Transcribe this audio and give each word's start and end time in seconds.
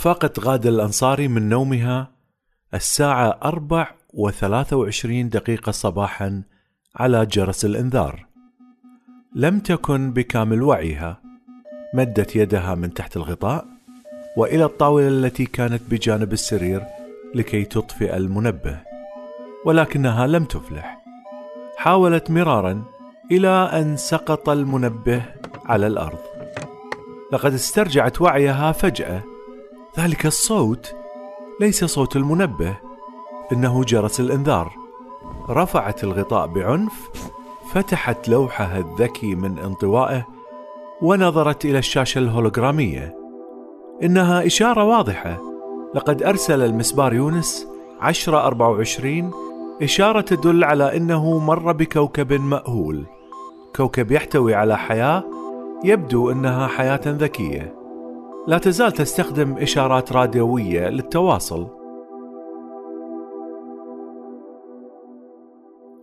أفاقت 0.00 0.40
غادة 0.40 0.70
الأنصاري 0.70 1.28
من 1.28 1.48
نومها 1.48 2.10
الساعة 2.74 3.38
أربع 3.44 3.90
وثلاثة 4.14 4.76
وعشرين 4.76 5.28
دقيقة 5.28 5.72
صباحا 5.72 6.42
على 6.96 7.26
جرس 7.26 7.64
الإنذار. 7.64 8.26
لم 9.34 9.58
تكن 9.58 10.12
بكامل 10.12 10.62
وعيها. 10.62 11.20
مدت 11.94 12.36
يدها 12.36 12.74
من 12.74 12.94
تحت 12.94 13.16
الغطاء 13.16 13.66
وإلى 14.36 14.64
الطاولة 14.64 15.08
التي 15.08 15.46
كانت 15.46 15.82
بجانب 15.90 16.32
السرير 16.32 16.84
لكي 17.34 17.64
تطفئ 17.64 18.16
المنبه 18.16 18.80
ولكنها 19.64 20.26
لم 20.26 20.44
تفلح. 20.44 21.04
حاولت 21.76 22.30
مرارا 22.30 22.84
إلى 23.30 23.48
أن 23.48 23.96
سقط 23.96 24.48
المنبه 24.48 25.22
على 25.64 25.86
الأرض. 25.86 26.20
لقد 27.32 27.54
استرجعت 27.54 28.20
وعيها 28.20 28.72
فجأة 28.72 29.29
ذلك 29.98 30.26
الصوت 30.26 30.94
ليس 31.60 31.84
صوت 31.84 32.16
المنبه 32.16 32.76
إنه 33.52 33.84
جرس 33.84 34.20
الإنذار. 34.20 34.72
رفعت 35.48 36.04
الغطاء 36.04 36.46
بعنف 36.46 37.10
فتحت 37.72 38.28
لوحها 38.28 38.78
الذكي 38.78 39.34
من 39.34 39.58
انطوائه 39.58 40.26
ونظرت 41.02 41.64
إلى 41.64 41.78
الشاشة 41.78 42.18
الهولوغرامية. 42.18 43.16
إنها 44.02 44.46
إشارة 44.46 44.84
واضحة. 44.84 45.38
لقد 45.94 46.22
أرسل 46.22 46.62
المسبار 46.62 47.14
يونس 47.14 47.66
1024 48.04 49.30
إشارة 49.82 50.20
تدل 50.20 50.64
على 50.64 50.96
إنه 50.96 51.38
مر 51.38 51.72
بكوكب 51.72 52.32
مأهول. 52.32 53.06
كوكب 53.76 54.10
يحتوي 54.10 54.54
على 54.54 54.78
حياة 54.78 55.24
يبدو 55.84 56.30
إنها 56.30 56.66
حياة 56.66 57.00
ذكية. 57.06 57.79
لا 58.46 58.58
تزال 58.58 58.92
تستخدم 58.92 59.58
إشارات 59.58 60.12
راديوية 60.12 60.88
للتواصل. 60.88 61.68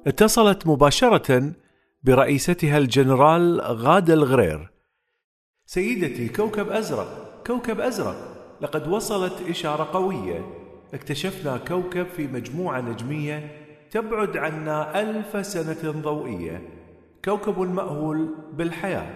اتصلت 0.07 0.67
مباشرة 0.67 1.51
برئيستها 2.03 2.77
الجنرال 2.77 3.61
غادة 3.61 4.13
الغرير. 4.13 4.71
سيدتي 5.65 6.29
كوكب 6.29 6.69
أزرق، 6.69 7.43
كوكب 7.47 7.79
أزرق، 7.79 8.15
لقد 8.61 8.87
وصلت 8.87 9.49
إشارة 9.49 9.89
قوية. 9.93 10.45
اكتشفنا 10.93 11.57
كوكب 11.57 12.05
في 12.05 12.27
مجموعة 12.27 12.81
نجمية 12.81 13.51
تبعد 13.91 14.37
عنا 14.37 15.01
ألف 15.01 15.45
سنة 15.45 15.91
ضوئية. 16.01 16.69
كوكب 17.25 17.59
مأهول 17.59 18.35
بالحياة. 18.53 19.13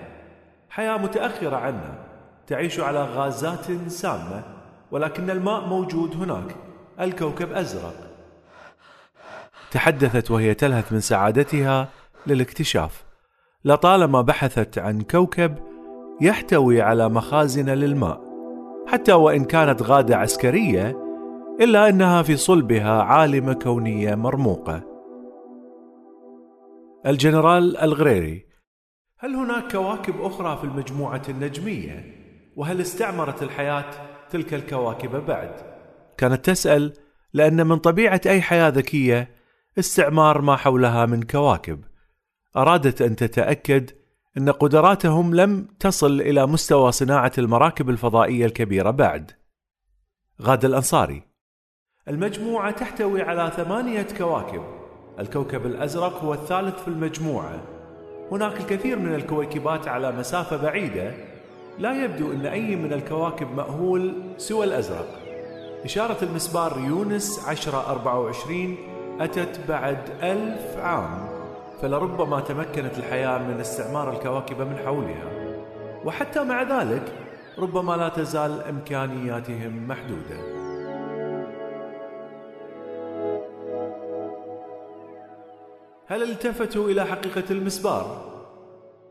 حياة 0.69 0.97
متأخرة 0.97 1.55
عنا. 1.55 2.10
تعيش 2.51 2.79
على 2.79 3.03
غازات 3.03 3.71
سامة 3.87 4.43
ولكن 4.91 5.29
الماء 5.29 5.67
موجود 5.67 6.15
هناك. 6.15 6.55
الكوكب 6.99 7.51
أزرق. 7.51 7.93
تحدثت 9.71 10.31
وهي 10.31 10.53
تلهث 10.53 10.93
من 10.93 10.99
سعادتها 10.99 11.87
للاكتشاف. 12.27 13.03
لطالما 13.65 14.21
بحثت 14.21 14.77
عن 14.77 15.01
كوكب 15.01 15.55
يحتوي 16.21 16.81
على 16.81 17.09
مخازن 17.09 17.69
للماء. 17.69 18.21
حتى 18.87 19.13
وإن 19.13 19.45
كانت 19.45 19.81
غادة 19.81 20.17
عسكرية 20.17 20.97
إلا 21.61 21.89
أنها 21.89 22.21
في 22.21 22.37
صلبها 22.37 23.01
عالمه 23.03 23.53
كونية 23.53 24.15
مرموقة. 24.15 24.83
الجنرال 27.05 27.77
الغريري 27.77 28.45
هل 29.19 29.35
هناك 29.35 29.71
كواكب 29.71 30.21
أخرى 30.21 30.57
في 30.57 30.63
المجموعة 30.63 31.21
النجمية؟ 31.29 32.20
وهل 32.55 32.81
استعمرت 32.81 33.43
الحياة 33.43 33.91
تلك 34.29 34.53
الكواكب 34.53 35.25
بعد؟ 35.25 35.51
كانت 36.17 36.45
تسأل 36.45 36.93
لأن 37.33 37.67
من 37.67 37.77
طبيعة 37.77 38.21
أي 38.25 38.41
حياة 38.41 38.69
ذكية 38.69 39.29
استعمار 39.79 40.41
ما 40.41 40.55
حولها 40.55 41.05
من 41.05 41.23
كواكب. 41.23 41.83
أرادت 42.57 43.01
أن 43.01 43.15
تتأكد 43.15 43.91
أن 44.37 44.49
قدراتهم 44.49 45.35
لم 45.35 45.67
تصل 45.79 46.21
إلى 46.21 46.47
مستوى 46.47 46.91
صناعة 46.91 47.31
المراكب 47.37 47.89
الفضائية 47.89 48.45
الكبيرة 48.45 48.91
بعد. 48.91 49.31
غاد 50.41 50.65
الأنصاري 50.65 51.23
المجموعة 52.07 52.71
تحتوي 52.71 53.21
على 53.21 53.51
ثمانية 53.55 54.07
كواكب. 54.17 54.63
الكوكب 55.19 55.65
الأزرق 55.65 56.23
هو 56.23 56.33
الثالث 56.33 56.81
في 56.81 56.87
المجموعة. 56.87 57.61
هناك 58.31 58.59
الكثير 58.59 58.99
من 58.99 59.15
الكويكبات 59.15 59.87
على 59.87 60.11
مسافة 60.11 60.57
بعيدة 60.57 61.30
لا 61.81 62.03
يبدو 62.03 62.31
أن 62.31 62.45
أي 62.45 62.75
من 62.75 62.93
الكواكب 62.93 63.55
مأهول 63.55 64.13
سوى 64.37 64.65
الأزرق. 64.65 65.07
إشارة 65.85 66.23
المسبار 66.23 66.79
يونس 66.87 67.49
1024 67.49 68.77
أتت 69.19 69.59
بعد 69.69 69.97
ألف 70.23 70.77
عام 70.77 71.29
فلربما 71.81 72.39
تمكنت 72.39 72.97
الحياة 72.97 73.37
من 73.37 73.59
استعمار 73.59 74.13
الكواكب 74.13 74.61
من 74.61 74.77
حولها. 74.85 75.57
وحتى 76.05 76.43
مع 76.43 76.61
ذلك 76.61 77.03
ربما 77.57 77.93
لا 77.93 78.09
تزال 78.09 78.61
إمكانياتهم 78.61 79.87
محدودة. 79.87 80.61
هل 86.07 86.23
التفتوا 86.23 86.89
إلى 86.89 87.05
حقيقة 87.05 87.43
المسبار؟ 87.51 88.31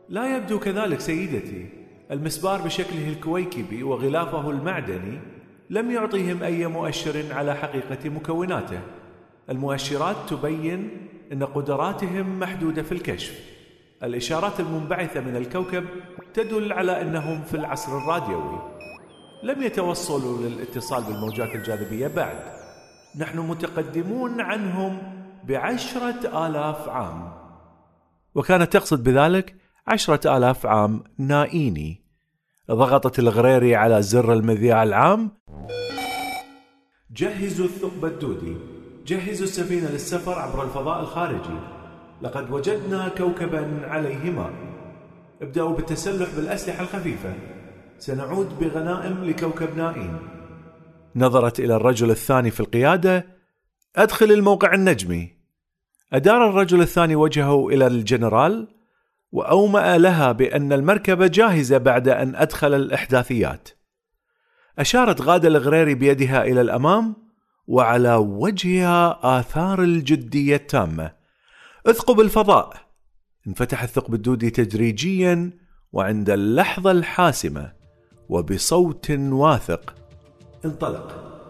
لا 0.09 0.37
يبدو 0.37 0.59
كذلك 0.59 0.99
سيدتي. 0.99 1.80
المسبار 2.11 2.61
بشكله 2.61 3.07
الكويكبي 3.07 3.83
وغلافه 3.83 4.49
المعدني 4.49 5.19
لم 5.69 5.91
يعطيهم 5.91 6.43
أي 6.43 6.67
مؤشر 6.67 7.33
على 7.33 7.55
حقيقة 7.55 8.09
مكوناته. 8.09 8.79
المؤشرات 9.49 10.15
تبين 10.29 11.07
أن 11.31 11.43
قدراتهم 11.43 12.39
محدودة 12.39 12.83
في 12.83 12.91
الكشف. 12.91 13.39
الإشارات 14.03 14.59
المنبعثة 14.59 15.21
من 15.21 15.35
الكوكب 15.35 15.85
تدل 16.33 16.73
على 16.73 17.01
أنهم 17.01 17.41
في 17.41 17.57
العصر 17.57 17.97
الراديوي. 17.97 18.59
لم 19.43 19.63
يتوصلوا 19.63 20.47
للاتصال 20.47 21.03
بالموجات 21.03 21.55
الجاذبية 21.55 22.07
بعد. 22.07 22.35
نحن 23.17 23.39
متقدمون 23.39 24.41
عنهم 24.41 24.97
بعشرة 25.43 26.47
آلاف 26.47 26.89
عام. 26.89 27.33
وكانت 28.35 28.73
تقصد 28.73 29.03
بذلك 29.03 29.60
عشرة 29.87 30.37
آلاف 30.37 30.65
عام 30.65 31.03
نائيني. 31.17 32.01
ضغطت 32.71 33.19
الغريري 33.19 33.75
على 33.75 34.01
زر 34.01 34.33
المذياع 34.33 34.83
العام. 34.83 35.31
جهزوا 37.11 37.65
الثقب 37.65 38.05
الدودي. 38.05 38.55
جهزوا 39.07 39.45
السفينة 39.45 39.89
للسفر 39.89 40.39
عبر 40.39 40.63
الفضاء 40.63 40.99
الخارجي. 40.99 41.59
لقد 42.21 42.51
وجدنا 42.51 43.07
كوكبا 43.07 43.87
عليه 43.87 44.31
ماء 44.31 44.53
ابدأوا 45.41 45.75
بالتسلح 45.75 46.29
بالأسلحة 46.35 46.83
الخفيفة. 46.83 47.33
سنعود 47.99 48.59
بغنائم 48.59 49.23
لكوكب 49.23 49.77
نائين. 49.77 50.17
نظرت 51.15 51.59
إلى 51.59 51.75
الرجل 51.75 52.11
الثاني 52.11 52.51
في 52.51 52.59
القيادة. 52.59 53.25
أدخل 53.95 54.31
الموقع 54.31 54.73
النجمي. 54.73 55.33
أدار 56.13 56.49
الرجل 56.49 56.81
الثاني 56.81 57.15
وجهه 57.15 57.67
إلى 57.67 57.87
الجنرال. 57.87 58.67
وأومأ 59.31 59.97
لها 59.97 60.31
بأن 60.31 60.73
المركبه 60.73 61.27
جاهزه 61.27 61.77
بعد 61.77 62.07
أن 62.07 62.35
أدخل 62.35 62.73
الإحداثيات. 62.73 63.69
أشارت 64.79 65.21
غادة 65.21 65.47
الغريري 65.47 65.95
بيدها 65.95 66.43
إلى 66.43 66.61
الأمام 66.61 67.15
وعلى 67.67 68.15
وجهها 68.15 69.19
آثار 69.39 69.83
الجدية 69.83 70.55
التامة. 70.55 71.11
اثقب 71.87 72.19
الفضاء. 72.19 72.73
انفتح 73.47 73.83
الثقب 73.83 74.13
الدودي 74.13 74.49
تدريجيا 74.49 75.51
وعند 75.91 76.29
اللحظة 76.29 76.91
الحاسمة 76.91 77.73
وبصوت 78.29 79.11
واثق 79.11 79.95
انطلق. 80.65 81.40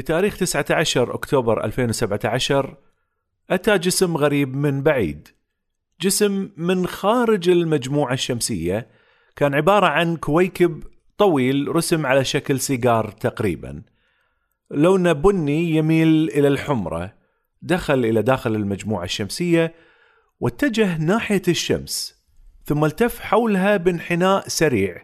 بتاريخ 0.00 0.36
19 0.36 1.14
أكتوبر 1.14 1.64
2017 1.64 2.76
أتى 3.50 3.78
جسم 3.78 4.16
غريب 4.16 4.56
من 4.56 4.82
بعيد. 4.82 5.28
جسم 6.00 6.50
من 6.56 6.86
خارج 6.86 7.48
المجموعة 7.48 8.12
الشمسية 8.12 8.88
كان 9.36 9.54
عبارة 9.54 9.86
عن 9.86 10.16
كويكب 10.16 10.82
طويل 11.18 11.76
رسم 11.76 12.06
على 12.06 12.24
شكل 12.24 12.60
سيجار 12.60 13.10
تقريبا. 13.10 13.82
لونه 14.70 15.12
بني 15.12 15.70
يميل 15.70 16.28
إلى 16.28 16.48
الحمرة 16.48 17.14
دخل 17.62 18.04
إلى 18.04 18.22
داخل 18.22 18.54
المجموعة 18.54 19.04
الشمسية 19.04 19.74
واتجه 20.40 20.98
ناحية 20.98 21.42
الشمس 21.48 22.14
ثم 22.64 22.84
التف 22.84 23.20
حولها 23.20 23.76
بانحناء 23.76 24.48
سريع 24.48 25.02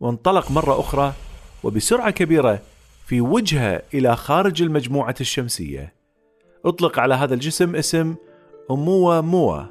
وانطلق 0.00 0.50
مرة 0.50 0.80
أخرى 0.80 1.12
وبسرعة 1.62 2.10
كبيرة 2.10 2.62
في 3.06 3.20
وجهه 3.20 3.82
إلى 3.94 4.16
خارج 4.16 4.62
المجموعة 4.62 5.14
الشمسية. 5.20 5.94
أطلق 6.64 6.98
على 6.98 7.14
هذا 7.14 7.34
الجسم 7.34 7.76
اسم 7.76 8.14
أموا 8.70 9.20
موا 9.20 9.62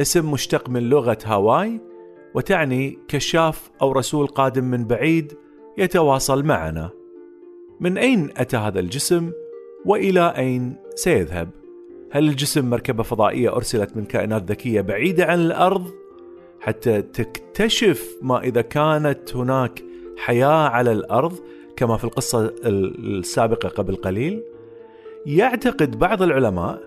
اسم 0.00 0.30
مشتق 0.30 0.68
من 0.68 0.82
لغة 0.82 1.18
هاواي 1.24 1.80
وتعني 2.34 2.98
كشاف 3.08 3.70
أو 3.82 3.92
رسول 3.92 4.26
قادم 4.26 4.64
من 4.64 4.84
بعيد 4.84 5.32
يتواصل 5.78 6.44
معنا. 6.44 6.90
من 7.80 7.98
أين 7.98 8.30
أتى 8.36 8.56
هذا 8.56 8.80
الجسم؟ 8.80 9.32
وإلى 9.84 10.34
أين 10.36 10.76
سيذهب؟ 10.94 11.50
هل 12.10 12.28
الجسم 12.28 12.70
مركبة 12.70 13.02
فضائية 13.02 13.56
أرسلت 13.56 13.96
من 13.96 14.04
كائنات 14.04 14.50
ذكية 14.50 14.80
بعيدة 14.80 15.24
عن 15.24 15.40
الأرض؟ 15.40 15.90
حتى 16.60 17.02
تكتشف 17.02 18.16
ما 18.22 18.40
إذا 18.40 18.60
كانت 18.60 19.36
هناك 19.36 19.82
حياة 20.16 20.68
على 20.68 20.92
الأرض 20.92 21.38
كما 21.76 21.96
في 21.96 22.04
القصة 22.04 22.54
السابقة 22.64 23.68
قبل 23.68 23.96
قليل؟ 23.96 24.42
يعتقد 25.26 25.98
بعض 25.98 26.22
العلماء 26.22 26.82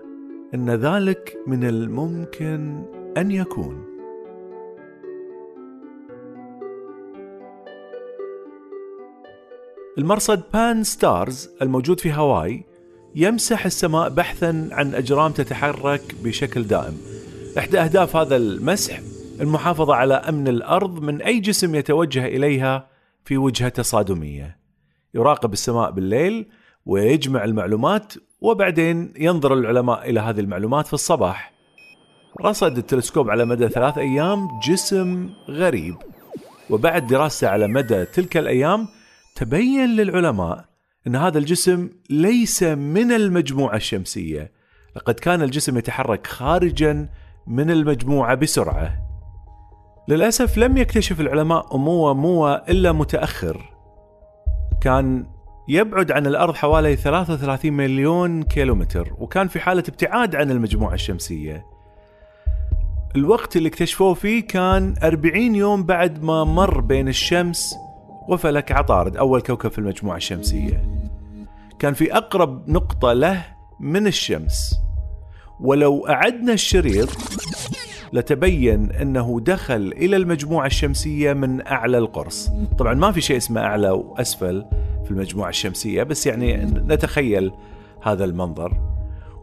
أن 0.54 0.70
ذلك 0.70 1.38
من 1.46 1.64
الممكن 1.64 2.82
أن 3.16 3.30
يكون 3.30 3.84
المرصد 9.98 10.42
Pan-STARRS 10.52 11.50
الموجود 11.62 12.00
في 12.00 12.10
هاواي 12.10 12.64
يمسح 13.14 13.66
السماء 13.66 14.08
بحثا 14.08 14.68
عن 14.72 14.94
أجرام 14.94 15.32
تتحرك 15.32 16.14
بشكل 16.24 16.62
دائم 16.62 16.96
إحدى 17.58 17.80
أهداف 17.80 18.16
هذا 18.16 18.36
المسح 18.36 19.00
المحافظة 19.40 19.94
على 19.94 20.14
أمن 20.14 20.48
الأرض 20.48 21.02
من 21.02 21.22
أي 21.22 21.40
جسم 21.40 21.74
يتوجه 21.74 22.26
إليها 22.26 22.88
في 23.24 23.36
وجهة 23.36 23.68
تصادمية 23.68 24.58
يراقب 25.14 25.52
السماء 25.52 25.90
بالليل 25.90 26.46
ويجمع 26.86 27.44
المعلومات 27.44 28.14
وبعدين 28.40 29.12
ينظر 29.16 29.54
العلماء 29.54 30.10
إلى 30.10 30.20
هذه 30.20 30.40
المعلومات 30.40 30.86
في 30.86 30.92
الصباح. 30.92 31.52
رصد 32.40 32.78
التلسكوب 32.78 33.30
على 33.30 33.44
مدى 33.44 33.68
ثلاث 33.68 33.98
أيام 33.98 34.48
جسم 34.68 35.30
غريب. 35.48 35.94
وبعد 36.70 37.06
دراسته 37.06 37.48
على 37.48 37.68
مدى 37.68 38.04
تلك 38.04 38.36
الأيام 38.36 38.88
تبين 39.36 39.88
للعلماء 39.88 40.64
أن 41.06 41.16
هذا 41.16 41.38
الجسم 41.38 41.90
ليس 42.10 42.62
من 42.62 43.12
المجموعة 43.12 43.76
الشمسية. 43.76 44.52
لقد 44.96 45.14
كان 45.14 45.42
الجسم 45.42 45.78
يتحرك 45.78 46.26
خارجا 46.26 47.08
من 47.46 47.70
المجموعة 47.70 48.34
بسرعة. 48.34 48.94
للأسف 50.08 50.58
لم 50.58 50.76
يكتشف 50.76 51.20
العلماء 51.20 51.74
أموا 51.76 52.12
موا 52.12 52.70
إلا 52.70 52.92
متأخر. 52.92 53.77
كان 54.80 55.26
يبعد 55.68 56.12
عن 56.12 56.26
الأرض 56.26 56.54
حوالي 56.54 56.96
33 56.96 57.72
مليون 57.72 58.42
كيلومتر 58.42 59.12
وكان 59.18 59.48
في 59.48 59.60
حالة 59.60 59.82
ابتعاد 59.88 60.36
عن 60.36 60.50
المجموعة 60.50 60.94
الشمسية. 60.94 61.66
الوقت 63.16 63.56
اللي 63.56 63.68
اكتشفوه 63.68 64.14
فيه 64.14 64.46
كان 64.46 64.94
40 65.02 65.54
يوم 65.54 65.82
بعد 65.82 66.22
ما 66.22 66.44
مر 66.44 66.80
بين 66.80 67.08
الشمس 67.08 67.74
وفلك 68.28 68.72
عطارد 68.72 69.16
أول 69.16 69.40
كوكب 69.40 69.70
في 69.70 69.78
المجموعة 69.78 70.16
الشمسية. 70.16 70.84
كان 71.78 71.94
في 71.94 72.16
أقرب 72.16 72.68
نقطة 72.70 73.12
له 73.12 73.44
من 73.80 74.06
الشمس. 74.06 74.74
ولو 75.60 76.06
أعدنا 76.06 76.52
الشريط 76.52 77.08
لتبين 78.12 78.92
أنه 78.92 79.40
دخل 79.42 79.94
إلى 79.96 80.16
المجموعة 80.16 80.66
الشمسية 80.66 81.32
من 81.32 81.66
أعلى 81.66 81.98
القرص. 81.98 82.50
طبعا 82.78 82.94
ما 82.94 83.12
في 83.12 83.20
شيء 83.20 83.36
اسمه 83.36 83.60
أعلى 83.60 83.90
وأسفل 83.90 84.64
في 85.04 85.10
المجموعة 85.10 85.48
الشمسية 85.48 86.02
بس 86.02 86.26
يعني 86.26 86.56
نتخيل 86.64 87.52
هذا 88.02 88.24
المنظر. 88.24 88.72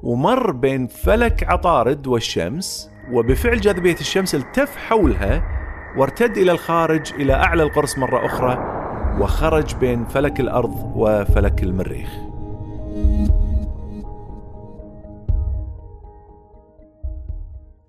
ومر 0.03 0.51
بين 0.51 0.87
فلك 0.87 1.43
عطارد 1.43 2.07
والشمس 2.07 2.89
وبفعل 3.11 3.61
جاذبية 3.61 3.95
الشمس 3.99 4.35
التف 4.35 4.75
حولها 4.75 5.43
وارتد 5.97 6.37
إلى 6.37 6.51
الخارج 6.51 7.13
إلى 7.13 7.33
أعلى 7.33 7.63
القرص 7.63 7.97
مرة 7.97 8.25
أخرى 8.25 8.75
وخرج 9.19 9.75
بين 9.75 10.05
فلك 10.05 10.39
الأرض 10.39 10.91
وفلك 10.95 11.63
المريخ. 11.63 12.09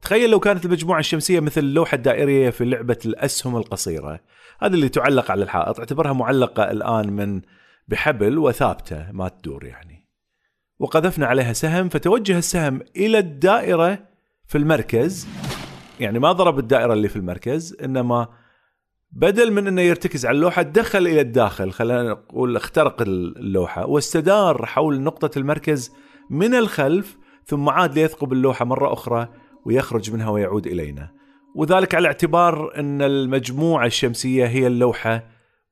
تخيل 0.06 0.30
لو 0.30 0.40
كانت 0.40 0.64
المجموعة 0.64 0.98
الشمسية 0.98 1.40
مثل 1.40 1.60
اللوحة 1.60 1.94
الدائرية 1.94 2.50
في 2.50 2.64
لعبة 2.64 2.98
الأسهم 3.06 3.56
القصيرة. 3.56 4.20
هذه 4.60 4.74
اللي 4.74 4.88
تعلق 4.88 5.30
على 5.30 5.44
الحائط 5.44 5.78
اعتبرها 5.78 6.12
معلقة 6.12 6.70
الآن 6.70 7.12
من 7.12 7.40
بحبل 7.88 8.38
وثابتة 8.38 9.12
ما 9.12 9.28
تدور 9.28 9.64
يعني. 9.64 10.08
وقذفنا 10.78 11.26
عليها 11.26 11.52
سهم 11.52 11.88
فتوجه 11.88 12.38
السهم 12.38 12.80
إلى 12.96 13.18
الدائرة 13.18 13.98
في 14.46 14.58
المركز. 14.58 15.28
يعني 16.00 16.18
ما 16.18 16.32
ضرب 16.32 16.58
الدائرة 16.58 16.92
اللي 16.92 17.08
في 17.08 17.16
المركز 17.16 17.76
إنما 17.84 18.28
بدل 19.12 19.52
من 19.52 19.66
إنه 19.66 19.82
يرتكز 19.82 20.26
على 20.26 20.36
اللوحة 20.36 20.62
دخل 20.62 21.06
إلى 21.06 21.20
الداخل 21.20 21.72
خلينا 21.72 22.02
نقول 22.02 22.56
اخترق 22.56 23.02
اللوحة 23.02 23.86
واستدار 23.86 24.66
حول 24.66 25.00
نقطة 25.00 25.38
المركز 25.38 25.92
من 26.30 26.54
الخلف 26.54 27.16
ثم 27.44 27.68
عاد 27.68 27.98
ليثقب 27.98 28.32
اللوحة 28.32 28.64
مرة 28.64 28.92
أخرى 28.92 29.28
ويخرج 29.66 30.10
منها 30.10 30.30
ويعود 30.30 30.66
إلينا 30.66 31.10
وذلك 31.54 31.94
على 31.94 32.08
اعتبار 32.08 32.78
أن 32.78 33.02
المجموعة 33.02 33.86
الشمسية 33.86 34.46
هي 34.46 34.66
اللوحة 34.66 35.22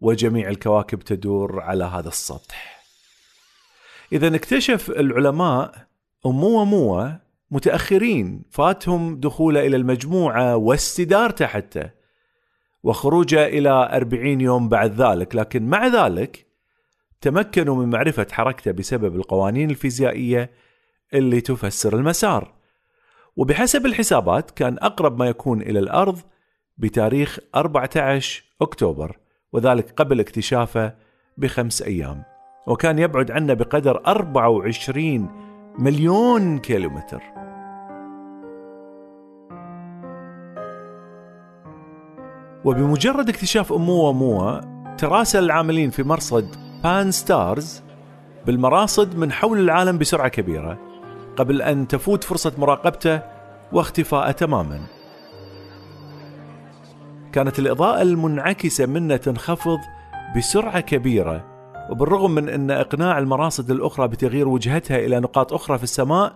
وجميع 0.00 0.48
الكواكب 0.48 0.98
تدور 0.98 1.60
على 1.60 1.84
هذا 1.84 2.08
السطح. 2.08 2.84
إذا 4.12 4.36
اكتشف 4.36 4.90
العلماء 4.90 5.86
اموا 6.26 6.64
موا 6.64 7.10
متأخرين 7.50 8.42
فاتهم 8.50 9.20
دخوله 9.20 9.66
إلى 9.66 9.76
المجموعة 9.76 10.56
واستدارته 10.56 11.46
حتى 11.46 11.90
وخروجه 12.82 13.46
إلى 13.46 13.70
أربعين 13.70 14.40
يوم 14.40 14.68
بعد 14.68 15.02
ذلك، 15.02 15.34
لكن 15.34 15.66
مع 15.66 15.86
ذلك 15.86 16.46
تمكنوا 17.20 17.76
من 17.76 17.90
معرفة 17.90 18.26
حركته 18.30 18.70
بسبب 18.70 19.16
القوانين 19.16 19.70
الفيزيائية 19.70 20.50
اللي 21.14 21.40
تفسر 21.40 21.96
المسار. 21.96 22.53
وبحسب 23.36 23.86
الحسابات 23.86 24.50
كان 24.50 24.78
أقرب 24.78 25.18
ما 25.18 25.26
يكون 25.26 25.62
إلى 25.62 25.78
الأرض 25.78 26.18
بتاريخ 26.78 27.38
14 27.54 28.44
أكتوبر 28.60 29.18
وذلك 29.52 29.90
قبل 29.96 30.20
اكتشافه 30.20 30.94
بخمس 31.36 31.82
أيام. 31.82 32.22
وكان 32.66 32.98
يبعد 32.98 33.30
عنا 33.30 33.54
بقدر 33.54 34.02
24 34.06 35.28
مليون 35.78 36.58
كيلومتر. 36.58 37.22
وبمجرد 42.64 43.28
اكتشاف 43.28 43.72
أموا 43.72 44.12
موا 44.12 44.60
تراسل 44.96 45.44
العاملين 45.44 45.90
في 45.90 46.02
مرصد 46.02 46.48
بان 46.84 47.10
ستارز 47.10 47.82
بالمراصد 48.46 49.16
من 49.16 49.32
حول 49.32 49.58
العالم 49.60 49.98
بسرعة 49.98 50.28
كبيرة. 50.28 50.93
قبل 51.36 51.62
أن 51.62 51.88
تفوت 51.88 52.24
فرصة 52.24 52.52
مراقبته 52.58 53.20
واختفاءه 53.72 54.30
تماما. 54.30 54.80
كانت 57.32 57.58
الإضاءة 57.58 58.02
المنعكسة 58.02 58.86
منه 58.86 59.16
تنخفض 59.16 59.78
بسرعة 60.36 60.80
كبيرة 60.80 61.44
وبالرغم 61.90 62.30
من 62.30 62.48
أن 62.48 62.70
إقناع 62.70 63.18
المراصد 63.18 63.70
الأخرى 63.70 64.08
بتغيير 64.08 64.48
وجهتها 64.48 64.96
إلى 64.96 65.20
نقاط 65.20 65.52
أخرى 65.52 65.78
في 65.78 65.84
السماء 65.84 66.32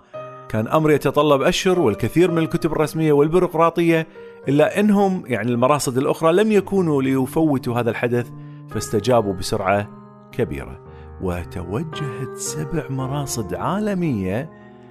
كان 0.49 0.69
أمر 0.69 0.90
يتطلب 0.90 1.43
أشهر 1.43 1.81
والكثير 1.81 2.31
من 2.31 2.38
الكتب 2.38 2.73
الرسمية 2.73 3.12
والبيروقراطية 3.12 4.07
إلا 4.49 4.81
أنهم 4.81 5.23
يعني 5.26 5.50
المراصد 5.50 5.99
الأخرى 5.99 6.33
لم 6.33 6.52
يكونوا 6.52 7.02
ليفوتوا 7.02 7.75
هذا 7.75 7.90
الحدث 7.90 8.31
فاستجابوا 8.71 9.33
بسرعة 9.33 9.88
كبيرة. 10.33 10.81
وتوجهت 11.21 12.37
سبع 12.37 12.85
مراصد 12.90 13.55
عالمية 13.55 14.50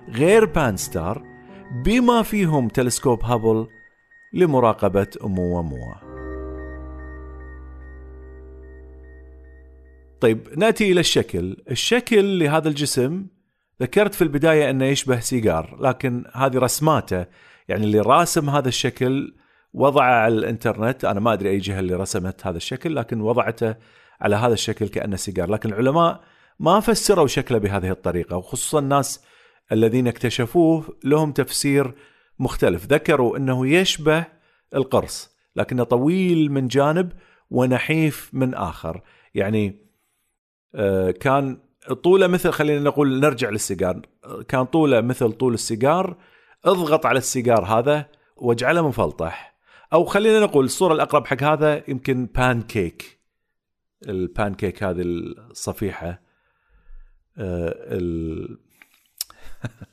غير 0.09 0.45
Pan-STARRS 0.45 1.23
بما 1.85 2.21
فيهم 2.21 2.67
تلسكوب 2.67 3.23
هابل 3.23 3.67
لمراقبة 4.33 5.07
أومواموا 5.23 5.95
طيب 10.21 10.47
نأتي 10.57 10.91
إلى 10.91 10.99
الشكل، 10.99 11.57
الشكل 11.71 12.39
لهذا 12.39 12.69
الجسم 12.69 13.25
ذكرت 13.81 14.13
في 14.13 14.21
البداية 14.21 14.69
أنه 14.69 14.85
يشبه 14.85 15.19
سيجار، 15.19 15.77
لكن 15.81 16.23
هذه 16.33 16.57
رسماته 16.57 17.25
يعني 17.67 17.83
اللي 17.83 17.99
راسم 17.99 18.49
هذا 18.49 18.67
الشكل 18.67 19.35
وضعه 19.73 20.13
على 20.13 20.33
الإنترنت، 20.33 21.05
أنا 21.05 21.19
ما 21.19 21.33
أدري 21.33 21.49
أي 21.49 21.57
جهة 21.57 21.79
اللي 21.79 21.95
رسمت 21.95 22.47
هذا 22.47 22.57
الشكل 22.57 22.95
لكن 22.95 23.21
وضعته 23.21 23.75
على 24.21 24.35
هذا 24.35 24.53
الشكل 24.53 24.87
كأنه 24.87 25.15
سيجار، 25.15 25.49
لكن 25.51 25.69
العلماء 25.69 26.21
ما 26.59 26.79
فسروا 26.79 27.27
شكله 27.27 27.57
بهذه 27.57 27.91
الطريقة 27.91 28.37
وخصوصا 28.37 28.79
الناس 28.79 29.26
الذين 29.71 30.07
اكتشفوه 30.07 30.97
لهم 31.03 31.31
تفسير 31.31 31.93
مختلف، 32.39 32.85
ذكروا 32.85 33.37
أنه 33.37 33.67
يشبه 33.67 34.25
القرص، 34.75 35.29
لكنه 35.55 35.83
طويل 35.83 36.51
من 36.51 36.67
جانب 36.67 37.11
ونحيف 37.51 38.29
من 38.33 38.53
آخر، 38.53 39.01
يعني 39.35 39.87
آه، 40.75 41.11
كان 41.11 41.57
طوله 42.03 42.27
مثل 42.27 42.51
خلينا 42.51 42.79
نقول 42.79 43.19
نرجع 43.19 43.49
للسيجار. 43.49 44.01
كان 44.47 44.65
طوله 44.65 45.01
مثل 45.01 45.31
طول 45.31 45.53
السيجار 45.53 46.17
اضغط 46.65 47.05
على 47.05 47.17
السيجار 47.17 47.65
هذا 47.65 48.05
واجعله 48.37 48.87
مفلطح 48.87 49.57
أو 49.93 50.05
خلينا 50.05 50.39
نقول 50.39 50.65
الصورة 50.65 50.93
الأقرب 50.93 51.27
حق 51.27 51.43
هذا 51.43 51.83
يمكن 51.89 52.25
pancake 52.25 52.61
ال 52.61 53.19
pancake 54.07 54.83
هذه 54.83 55.01
الصفيحه 55.01 56.21
آه، 59.67 59.81
ال 59.81 59.87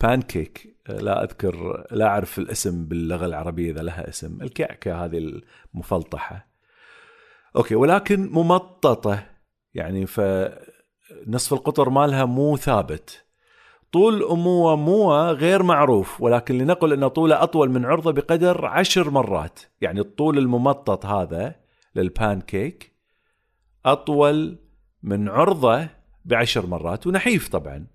بان 0.00 0.22
كيك 0.22 0.76
لا 0.88 1.24
أذكر 1.24 1.86
لا 1.90 2.06
أعرف 2.06 2.38
الاسم 2.38 2.86
باللغة 2.86 3.26
العربية 3.26 3.70
إذا 3.70 3.82
لها 3.82 4.08
اسم. 4.08 4.42
الكعكة 4.42 5.04
هذه 5.04 5.42
المفلطحة. 5.74 6.48
okay 7.56 7.74
ولكن 7.74 8.30
ممططة. 8.32 9.26
يعني 9.74 10.06
فنصف 10.06 11.52
القطر 11.52 11.90
مالها 11.90 12.24
مو 12.24 12.56
ثابت. 12.56 13.24
طول 13.92 14.22
أموة 14.22 14.76
موة 14.76 15.32
غير 15.32 15.62
معروف 15.62 16.20
ولكن 16.20 16.58
لنقل 16.58 16.92
أن 16.92 17.08
طوله 17.08 17.42
أطول 17.42 17.70
من 17.70 17.84
عرضة 17.84 18.12
بقدر 18.12 18.66
عشر 18.66 19.10
مرات. 19.10 19.60
يعني 19.80 20.00
الطول 20.00 20.38
الممطط 20.38 21.06
هذا 21.06 21.54
للبان 21.94 22.40
كيك 22.40 22.92
أطول 23.86 24.58
من 25.02 25.28
عرضة 25.28 25.88
بعشر 26.24 26.66
مرات. 26.66 27.06
ونحيف 27.06 27.48
طبعا. 27.48 27.93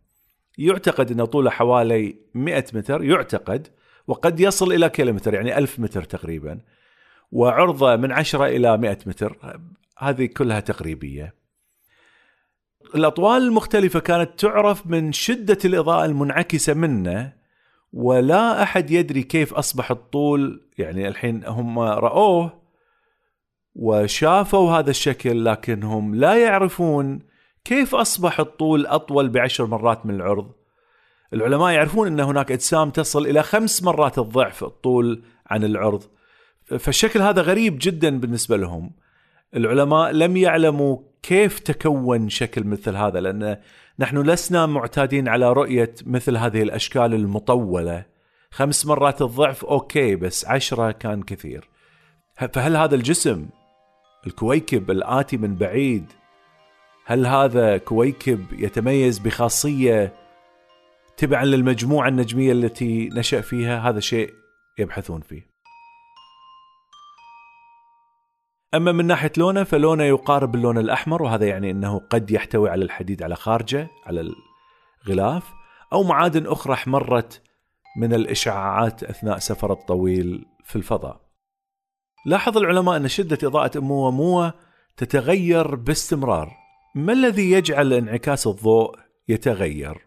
يعتقد 0.60 1.12
أن 1.12 1.26
طوله 1.26 1.50
حوالي 1.50 2.16
100 2.34 2.66
متر 2.74 3.04
يعتقد 3.04 3.68
وقد 4.08 4.40
يصل 4.40 4.74
إلى 4.74 4.90
كيلومتر 4.90 5.34
يعني 5.34 5.58
ألف 5.58 5.80
متر 5.80 6.04
تقريبا 6.04 6.60
وعرضه 7.32 7.96
من 7.96 8.12
عشرة 8.12 8.46
إلى 8.46 8.78
100 8.78 8.98
متر. 9.06 9.38
هذه 9.98 10.26
كلها 10.26 10.60
تقريبية. 10.60 11.34
الأطوال 12.96 13.42
المختلفة 13.42 14.00
كانت 14.00 14.40
تعرف 14.40 14.88
من 14.88 15.12
شدة 15.12 15.58
الإضاءة 15.66 16.06
المنعكسة 16.06 16.74
منه 16.74 17.34
ولا 17.94 18.64
أحد 18.64 18.92
يدري 18.92 19.24
كيف 19.24 19.54
أصبح 19.54 19.92
الطول 19.92 20.68
يعني 20.78 21.08
الحين 21.08 21.46
هم 21.46 21.80
رأوه 21.80 22.62
وشافوا 23.76 24.72
هذا 24.72 24.90
الشكل 24.90 25.46
لكنهم 25.46 26.16
لا 26.16 26.36
يعرفون 26.36 27.29
كيف 27.64 27.96
أصبح 27.96 28.40
الطول 28.40 28.86
أطول 28.86 29.30
بعشر 29.30 29.66
مرات 29.66 30.06
من 30.06 30.16
العرض؟ 30.16 30.52
العلماء 31.34 31.72
يعرفون 31.72 32.08
أن 32.08 32.20
هناك 32.20 32.52
أجسام 32.52 32.90
تصل 32.90 33.28
إلى 33.28 33.44
خمس 33.44 33.84
مرات 33.84 34.20
الضعف 34.20 34.64
الطول 34.64 35.24
عن 35.48 35.64
العرض 35.64 36.04
فالشكل 36.80 37.22
هذا 37.22 37.42
غريب 37.42 37.78
جدا 37.82 38.20
بالنسبة 38.20 38.58
لهم. 38.58 38.92
العلماء 39.56 40.12
لم 40.12 40.38
يعلموا 40.38 40.98
كيف 41.24 41.60
تكون 41.60 42.30
شكل 42.30 42.64
مثل 42.64 42.96
هذا 42.96 43.20
لأن 43.20 43.58
نحن 44.00 44.18
لسنا 44.18 44.66
معتادين 44.66 45.28
على 45.28 45.54
رؤية 45.54 45.94
مثل 46.06 46.38
هذه 46.38 46.62
الأشكال 46.62 47.14
المطولة. 47.14 48.06
خمس 48.52 48.86
مرات 48.86 49.22
الضعف 49.22 49.66
okay 49.66 50.16
بس 50.16 50.46
عشرة 50.46 50.92
كان 50.92 51.24
كثير. 51.24 51.70
فهل 52.54 52.76
هذا 52.76 52.96
الجسم 52.96 53.50
الكويكب 54.28 54.92
الآتي 54.92 55.38
من 55.38 55.56
بعيد 55.56 56.06
هل 57.10 57.26
هذا 57.26 57.78
كويكب 57.78 58.46
يتميز 58.54 59.20
بخاصية 59.20 60.14
تبعا 61.18 61.46
للمجموعة 61.46 62.08
النجمية 62.08 62.52
التي 62.52 63.10
نشأ 63.10 63.42
فيها 63.42 63.90
هذا 63.90 64.00
شيء 64.00 64.34
يبحثون 64.80 65.22
فيه 65.22 65.50
أما 68.74 68.92
من 68.92 69.06
ناحية 69.06 69.32
لونه 69.38 69.64
فلونه 69.64 70.04
يقارب 70.04 70.56
اللون 70.56 70.78
الأحمر 70.78 71.24
وهذا 71.24 71.48
يعني 71.48 71.72
إنه 71.72 72.00
قد 72.10 72.32
يحتوي 72.32 72.70
على 72.70 72.86
الحديد 72.86 73.24
على 73.24 73.36
خارجه 73.36 73.88
على 74.06 74.34
الغلاف 75.08 75.54
أو 75.94 76.04
معادن 76.04 76.48
أخرى 76.48 76.74
احمرت 76.74 77.42
من 77.98 78.14
الإشعاعات 78.14 79.04
أثناء 79.04 79.38
سفر 79.38 79.72
الطويل 79.72 80.46
في 80.64 80.76
الفضاء. 80.76 81.22
لاحظ 82.26 82.58
العلماء 82.58 82.98
أن 82.98 83.08
شدة 83.08 83.48
إضاءة 83.48 83.78
أموة 83.78 84.12
موه 84.12 84.54
تتغير 84.98 85.76
باستمرار. 85.76 86.59
ما 86.96 87.14
الذي 87.14 87.52
يجعل 87.52 87.94
انعكاس 87.94 88.48
الضوء 88.48 88.96
يتغير؟ 89.28 89.98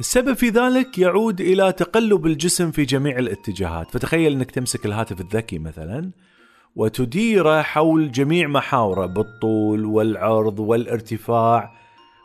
السبب 0.00 0.32
في 0.32 0.48
ذلك 0.48 0.98
يعود 0.98 1.40
إلى 1.40 1.72
تقلب 1.72 2.26
الجسم 2.26 2.70
في 2.70 2.84
جميع 2.84 3.18
الاتجاهات، 3.18 3.90
فتخيل 3.90 4.32
إنك 4.32 4.50
تمسك 4.50 4.86
الهاتف 4.86 5.20
الذكي 5.20 5.58
مثلا 5.58 6.10
وتديره 6.76 7.62
حول 7.62 8.12
جميع 8.12 8.48
محاورة 8.48 9.06
بالطول 9.06 9.84
والعرض 9.84 10.58
والارتفاع 10.58 11.72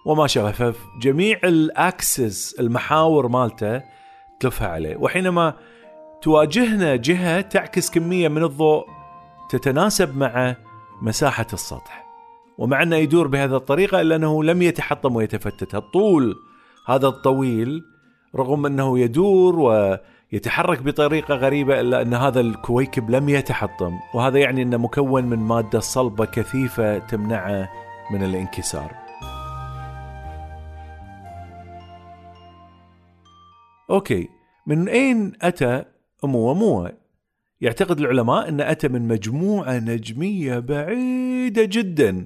وما 0.06 0.28
شابه 0.28 0.52
فجميع 0.52 1.40
الأكسس 1.44 2.60
المحاور 2.60 3.28
مالته 3.28 3.82
تلفها 4.40 4.68
عليه. 4.68 4.96
وحينما 4.96 5.54
تواجهنا 6.22 6.96
جهة 6.96 7.42
تعكس 7.42 7.90
كمية 7.90 8.28
من 8.28 8.44
الضوء 8.44 8.86
تتناسب 9.50 10.18
مع 10.18 10.56
مساحة 11.02 11.48
السطح. 11.54 12.05
ومع 12.58 12.84
أنه 12.84 12.96
يدور 12.96 13.28
بهذه 13.28 13.56
الطريقة 13.56 14.02
إلا 14.02 14.16
أنه 14.16 14.44
لم 14.44 14.62
يتحطم 14.62 15.16
ويتفتت. 15.16 15.76
الطول 15.76 16.36
هذا 16.88 17.08
الطويل 17.08 17.84
رغم 18.36 18.66
أنه 18.66 19.00
يدور 19.00 19.60
و 19.60 19.98
يتحرك 20.32 20.82
بطريقة 20.82 21.36
غريبة 21.36 21.80
إلا 21.80 22.02
أن 22.02 22.14
هذا 22.14 22.40
الكويكب 22.40 23.10
لم 23.10 23.30
يتحطم. 23.30 23.94
وهذا 24.14 24.40
يعني 24.40 24.62
أنه 24.62 24.78
مكون 24.78 25.24
من 25.24 25.40
مادة 25.40 25.80
صلبة 25.80 26.26
كثيفة 26.26 26.98
تمنعه 26.98 27.70
من 28.12 28.24
الانكسار. 28.24 28.92
أوكي 33.90 34.30
من 34.68 34.90
أين 34.90 35.34
أتى 35.42 35.84
أموموا؟ 36.24 36.88
يعتقد 37.62 38.00
العلماء 38.00 38.50
أن 38.50 38.62
أتى 38.62 38.88
من 38.88 39.08
مجموعة 39.08 39.80
نجمية 39.80 40.60
بعيدة 40.60 41.64
جدا. 41.64 42.26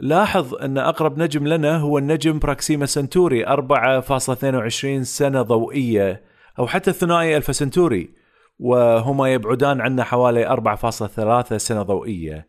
لاحظ 0.00 0.54
أن 0.54 0.78
أقرب 0.78 1.18
نجم 1.18 1.46
لنا 1.46 1.76
هو 1.76 1.98
النجم 1.98 2.38
Proxima 2.38 2.86
Centauri 2.86 3.46
4.22 3.46 5.02
سنة 5.02 5.42
ضوئية 5.42 6.22
أو 6.58 6.66
حتى 6.66 6.90
الثنائي 6.90 7.36
Alpha 7.36 7.52
Centauri 7.52 8.10
وهما 8.58 9.32
يبعدان 9.32 9.80
عنا 9.80 10.04
حوالي 10.04 10.46
4.3 10.46 11.56
سنة 11.56 11.82
ضوئية. 11.82 12.46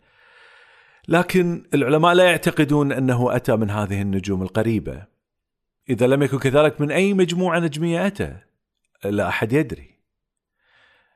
لكن 1.08 1.64
العلماء 1.74 2.14
لا 2.14 2.24
يعتقدون 2.24 2.92
أنه 2.92 3.36
أتى 3.36 3.56
من 3.56 3.70
هذه 3.70 4.02
النجوم 4.02 4.42
القريبة. 4.42 5.06
إذا 5.90 6.08
لم 6.08 6.24
يكن 6.24 6.40
كذلك 6.40 6.82
من 6.82 6.92
أي 6.92 7.14
مجموعة 7.14 7.60
نجمية 7.60 8.08
أتى 8.08 8.36
لا 9.06 9.28
أحد 9.28 9.54
يدري. 9.54 9.91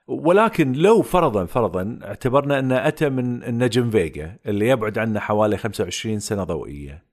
ولكن 0.08 0.72
لو 0.74 1.02
فرضا 1.02 1.46
فرضا 1.46 2.00
اعتبرنا 2.04 2.60
أنه 2.60 2.88
أتى 2.88 3.10
من 3.10 3.44
النجم 3.44 3.90
Vega 3.90 4.38
اللي 4.46 4.68
يبعد 4.68 4.98
عنا 4.98 5.20
حوالي 5.20 5.58
25 5.58 6.20
سنة 6.20 6.44
ضوئية. 6.44 7.04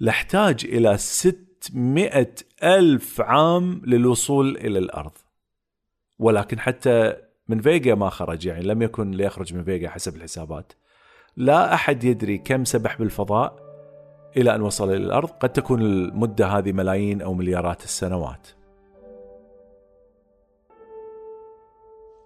لأحتاج 0.00 0.86
ست 0.96 1.70
مئة 1.74 2.34
ألف 2.62 3.20
عام 3.20 3.82
للوصول 3.86 4.56
إلى 4.56 4.78
الأرض. 4.78 5.12
ولكن 6.18 6.60
حتى 6.60 7.14
من 7.48 7.60
فيجا 7.60 7.94
ما 7.94 8.10
خرج 8.10 8.46
يعني 8.46 8.62
لم 8.62 8.82
يكن 8.82 9.10
ليخرج 9.10 9.54
من 9.54 9.64
فيجا 9.64 9.88
حسب 9.88 10.16
الحسابات. 10.16 10.72
لا 11.36 11.74
أحد 11.74 12.04
يدري 12.04 12.38
كم 12.38 12.64
سبح 12.64 12.98
بالفضاء 12.98 13.56
إلى 14.36 14.54
أن 14.54 14.60
وصل 14.60 14.88
إلى 14.88 15.04
الأرض. 15.04 15.28
قد 15.28 15.52
تكون 15.52 15.82
المدة 15.82 16.46
هذه 16.46 16.72
ملايين 16.72 17.22
أو 17.22 17.34
مليارات 17.34 17.84
السنوات. 17.84 18.48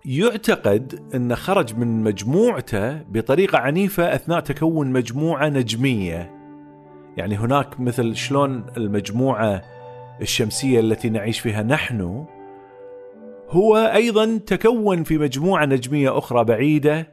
يعتقد 0.06 1.00
أن 1.14 1.36
خرج 1.36 1.76
من 1.76 2.02
مجموعته 2.02 3.02
بطريقة 3.02 3.58
عنيفة 3.58 4.14
أثناء 4.14 4.40
تكون 4.40 4.92
مجموعة 4.92 5.48
نجمية. 5.48 6.30
يعني 7.16 7.36
هناك 7.36 7.80
مثل 7.80 8.16
شلون 8.16 8.64
المجموعة 8.76 9.62
الشمسية 10.20 10.80
التي 10.80 11.08
نعيش 11.08 11.40
فيها 11.40 11.62
نحن 11.62 12.24
هو 13.50 13.76
أيضا 13.76 14.38
تكون 14.46 15.02
في 15.02 15.18
مجموعة 15.18 15.64
نجمية 15.64 16.18
أخرى 16.18 16.44
بعيدة 16.44 17.08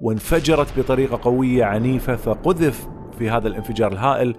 وانفجرت 0.00 0.78
بطريقة 0.78 1.20
قوية 1.22 1.64
عنيفة 1.64 2.16
فقذف 2.16 2.88
في 3.18 3.30
هذا 3.30 3.48
الانفجار 3.48 3.92
الهائل 3.92 4.36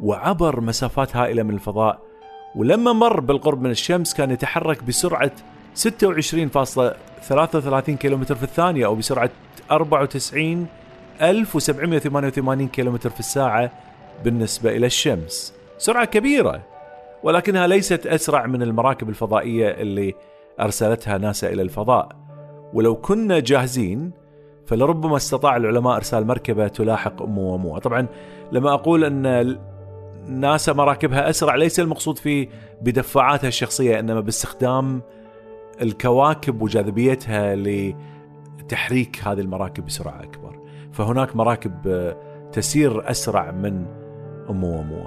وعبر 0.00 0.60
مسافات 0.60 1.16
هائلة 1.16 1.42
من 1.42 1.54
الفضاء. 1.54 2.00
ولما 2.56 2.92
مر 2.92 3.20
بالقرب 3.20 3.62
من 3.62 3.70
الشمس 3.70 4.14
كان 4.14 4.30
يتحرك 4.30 4.84
بسرعة 4.84 5.32
26.33 5.78 7.90
كيلومتر 7.90 8.34
في 8.34 8.42
الثانية 8.42 8.86
أو 8.86 8.94
بسرعة 8.94 9.30
94788 9.70 12.68
كيلومتر 12.68 13.10
في 13.10 13.20
الساعة 13.20 13.70
بالنسبة 14.24 14.76
إلى 14.76 14.86
الشمس. 14.86 15.54
سرعة 15.78 16.04
كبيرة 16.04 16.62
ولكنها 17.22 17.66
ليست 17.66 18.06
أسرع 18.06 18.46
من 18.46 18.62
المراكب 18.62 19.08
الفضائية 19.08 19.70
اللي 19.70 20.14
أرسلتها 20.60 21.18
ناسا 21.18 21.48
إلى 21.48 21.62
الفضاء. 21.62 22.08
ولو 22.72 22.96
كنا 22.96 23.38
جاهزين 23.38 24.10
فلربما 24.66 25.16
استطاع 25.16 25.56
العلماء 25.56 25.96
إرسال 25.96 26.26
مركبة 26.26 26.68
تلاحق 26.68 27.22
أموموا 27.22 27.78
طبعا 27.78 28.06
لما 28.52 28.74
أقول 28.74 29.04
أن 29.04 29.56
ناسا 30.26 30.72
مراكبها 30.72 31.30
أسرع 31.30 31.54
ليس 31.54 31.80
المقصود 31.80 32.18
فيه 32.18 32.48
بدفاعاتها 32.82 33.48
الشخصية 33.48 33.98
إنما 33.98 34.20
باستخدام 34.20 35.02
الكواكب 35.82 36.62
وجاذبيتها 36.62 37.56
لتحريك 37.56 39.20
هذه 39.24 39.40
المراكب 39.40 39.86
بسرعة 39.86 40.22
أكبر. 40.22 40.58
فهناك 40.92 41.36
مراكب 41.36 41.72
تسير 42.52 43.10
أسرع 43.10 43.50
من 43.50 43.86
أموموا 44.50 45.06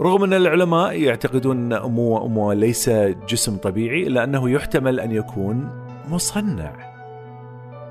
رغم 0.00 0.24
أن 0.24 0.32
العلماء 0.32 1.00
يعتقدون 1.00 1.56
أن 1.56 1.72
أموموا 1.72 2.18
أموموا 2.18 2.54
ليس 2.54 2.88
جسم 3.28 3.56
طبيعي 3.56 4.06
إلا 4.06 4.24
أنه 4.24 4.50
يحتمل 4.50 5.00
أن 5.00 5.12
يكون 5.12 5.68
مصنع. 6.08 6.72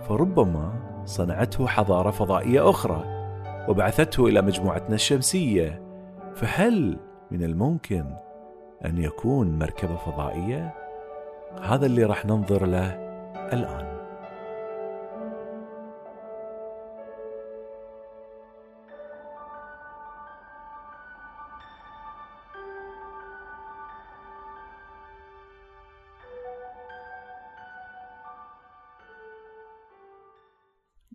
فربما 0.08 0.74
صنعته 1.06 1.68
حضارة 1.68 2.12
فضائية 2.12 2.70
أخرى 2.70 3.04
وبعثته 3.68 4.28
إلى 4.28 4.42
مجموعتنا 4.42 4.96
الشمسية. 4.96 5.82
فهل 6.36 7.00
من 7.32 7.44
الممكن 7.44 8.06
أن 8.86 8.98
يكون 8.98 9.60
مركبة 9.60 9.96
فضائية؟ 9.96 10.81
هذا 11.62 11.86
اللي 11.86 12.04
راح 12.04 12.26
ننظر 12.26 12.66
له 12.66 12.88
الآن. 13.54 13.92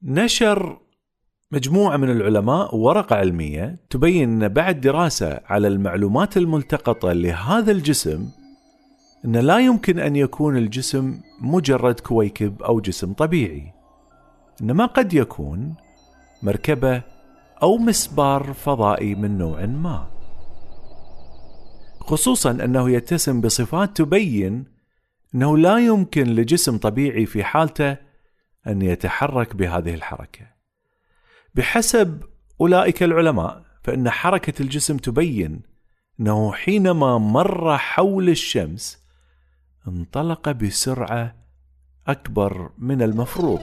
نشر 0.03 0.79
مجموعة 1.53 1.97
من 1.97 2.11
العلماء 2.11 2.77
ورقة 2.77 3.17
علمية 3.17 3.79
تبين 3.91 4.43
أن 4.43 4.49
بعد 4.49 4.81
دراسة 4.81 5.41
على 5.47 5.69
المعلومات 5.69 6.37
الملتقطة 6.37 7.13
لهذا 7.13 7.73
الجسم 7.73 8.29
أن 9.27 9.37
لا 9.37 9.59
يمكن 9.59 9.99
أن 9.99 10.17
يكون 10.17 10.57
الجسم 10.57 11.21
مجرد 11.41 12.01
كويكب 12.01 12.63
أو 12.63 12.81
جسم 12.81 13.13
طبيعي. 13.13 13.73
إنما 14.63 14.87
قد 14.87 15.15
يكون 15.15 15.75
مركبة 16.43 17.03
أو 17.63 17.79
مسبار 17.79 18.53
فضائي 18.53 19.15
من 19.15 19.39
نوع 19.39 19.67
ما. 19.67 20.09
خصوصا 22.01 22.51
أنه 22.51 22.91
يتسم 22.91 23.41
بصفات 23.41 23.97
تبين 23.97 24.65
أنه 25.35 25.59
لا 25.59 25.79
يمكن 25.79 26.27
لجسم 26.27 26.79
طبيعي 26.79 27.27
في 27.27 27.45
حالته 27.45 27.97
أن 28.67 28.83
يتحرك 28.83 29.57
بهذه 29.57 29.95
الحركة. 29.95 30.47
بحسب 31.55 32.23
أولئك 32.61 33.03
العلماء 33.03 33.63
فإن 33.85 34.11
حركة 34.11 34.63
الجسم 34.63 34.97
تبين 34.97 35.63
أنه 36.21 36.53
حينما 36.53 37.19
مر 37.19 37.79
حول 37.79 38.29
الشمس 38.29 39.06
انطلق 39.89 40.51
بسرعة 40.51 41.35
أكبر 42.07 42.71
من 42.79 43.03
المفروض. 43.03 43.61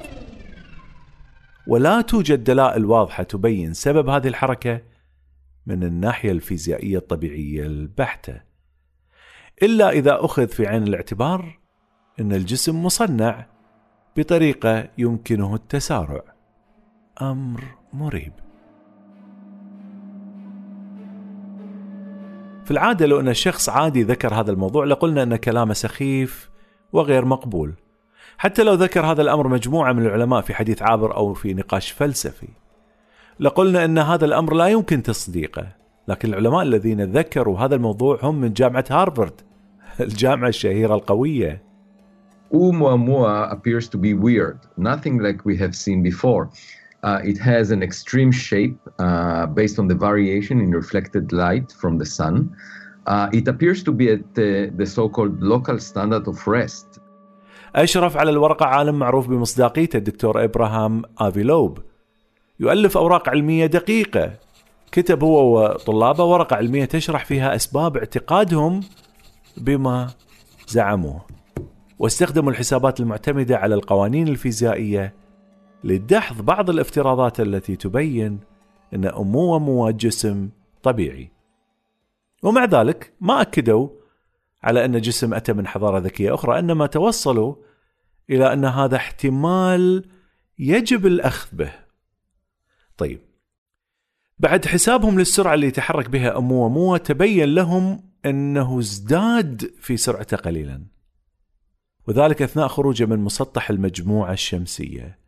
ولا 1.67 2.01
توجد 2.01 2.43
دلائل 2.43 2.85
واضحة 2.85 3.23
تبين 3.23 3.73
سبب 3.73 4.09
هذه 4.09 4.27
الحركة 4.27 4.81
من 5.65 5.83
الناحية 5.83 6.31
الفيزيائية 6.31 6.97
الطبيعية 6.97 7.65
البحتة. 7.65 8.41
إلا 9.63 9.89
إذا 9.89 10.25
أخذ 10.25 10.47
في 10.47 10.67
عين 10.67 10.83
الاعتبار 10.83 11.59
أن 12.19 12.33
الجسم 12.33 12.83
مصنع 12.83 13.45
بطريقة 14.17 14.89
يمكنه 14.97 15.55
التسارع. 15.55 16.23
أمر 17.21 17.63
مريب. 17.93 18.42
في 22.65 22.71
العادة 22.71 23.05
لو 23.05 23.19
أن 23.19 23.33
شخص 23.33 23.69
عادي 23.69 24.03
ذكر 24.03 24.33
هذا 24.33 24.51
الموضوع 24.51 24.85
لقلنا 24.85 25.23
أن 25.23 25.35
كلامه 25.35 25.73
سخيف 25.73 26.49
وغير 26.93 27.25
مقبول. 27.25 27.73
حتى 28.37 28.63
لو 28.63 28.73
ذكر 28.73 29.05
هذا 29.05 29.21
الأمر 29.21 29.47
مجموعة 29.47 29.93
من 29.93 30.05
العلماء 30.05 30.41
في 30.41 30.53
حديث 30.53 30.81
عابر 30.81 31.15
أو 31.15 31.33
في 31.33 31.53
نقاش 31.53 31.91
فلسفي 31.91 32.47
لقلنا 33.39 33.85
أن 33.85 33.97
هذا 33.97 34.25
الأمر 34.25 34.53
لا 34.53 34.67
يمكن 34.67 35.03
تصديقه 35.03 35.67
لكن 36.07 36.29
العلماء 36.29 36.61
الذين 36.61 37.01
ذكروا 37.01 37.59
هذا 37.59 37.75
الموضوع 37.75 38.19
هم 38.23 38.41
من 38.41 38.53
جامعة 38.53 38.85
هارفارد 38.91 39.41
الجامعة 39.99 40.47
الشهيرة 40.47 40.95
القوية. 40.95 41.63
Oumuamua 42.53 43.51
appears 43.51 43.89
to 43.89 43.97
be 43.97 44.13
weird, 44.13 44.59
nothing 44.77 45.17
like 45.17 45.45
we 45.45 45.57
have 45.57 45.75
seen 45.75 46.03
before. 46.03 46.49
Uh, 47.03 47.19
it 47.31 47.37
has 47.37 47.71
an 47.71 47.83
extreme 47.83 48.31
shape 48.31 48.79
uh, 48.99 49.45
based 49.45 49.77
on 49.77 49.87
the 49.87 49.95
variation 49.95 50.61
in 50.61 50.71
reflected 50.71 51.33
light 51.33 51.69
from 51.81 51.97
the 51.97 52.05
sun. 52.05 52.55
Uh, 53.05 53.27
it 53.33 53.45
appears 53.47 53.83
to 53.83 53.91
be 53.91 54.09
at 54.09 54.23
the, 54.35 54.85
so-called 54.85 55.43
local 55.43 55.77
standard 55.79 56.27
of 56.27 56.47
rest. 56.47 56.99
أشرف 57.75 58.17
على 58.17 58.29
الورقة 58.29 58.65
عالم 58.65 58.99
معروف 58.99 59.27
بمصداقيته 59.27 59.97
الدكتور 59.97 60.43
إبراهام 60.43 61.01
آفيلوب 61.17 61.79
يؤلف 62.59 62.97
أوراق 62.97 63.29
علمية 63.29 63.65
دقيقة 63.65 64.31
كتب 64.91 65.23
هو 65.23 65.63
وطلابه 65.63 66.23
ورقة 66.23 66.55
علمية 66.55 66.85
تشرح 66.85 67.25
فيها 67.25 67.55
أسباب 67.55 67.97
اعتقادهم 67.97 68.81
بما 69.57 70.09
زعموه 70.67 71.21
واستخدموا 71.99 72.51
الحسابات 72.51 72.99
المعتمدة 72.99 73.57
على 73.57 73.75
القوانين 73.75 74.27
الفيزيائية 74.27 75.22
لدحض 75.83 76.41
بعض 76.41 76.69
الافتراضات 76.69 77.39
التي 77.39 77.75
تبين 77.75 78.39
أن 78.93 79.05
أموموا 79.05 79.91
جسم 79.91 80.49
طبيعي. 80.83 81.31
ومع 82.43 82.65
ذلك 82.65 83.13
ما 83.21 83.41
أكدوا 83.41 83.89
على 84.63 84.85
أن 84.85 85.01
جسم 85.01 85.33
أتى 85.33 85.53
من 85.53 85.67
حضارة 85.67 85.99
ذكية 85.99 86.33
أخرى 86.33 86.59
إنما 86.59 86.87
توصلوا 86.87 87.55
إلى 88.29 88.53
أن 88.53 88.65
هذا 88.65 88.95
احتمال 88.95 90.05
يجب 90.59 91.05
الأخذ 91.05 91.57
به. 91.57 91.71
طيب 92.97 93.19
بعد 94.39 94.65
حسابهم 94.65 95.19
للسرعة 95.19 95.53
اللي 95.53 95.67
يتحرك 95.67 96.09
بها 96.09 96.37
أموموا 96.37 96.97
تبين 96.97 97.55
لهم 97.55 98.03
أنه 98.25 98.79
ازداد 98.79 99.71
في 99.79 99.97
سرعته 99.97 100.37
قليلا 100.37 100.85
وذلك 102.07 102.41
أثناء 102.41 102.67
خروجه 102.67 103.05
من 103.05 103.19
مسطح 103.19 103.69
المجموعة 103.69 104.33
الشمسية. 104.33 105.22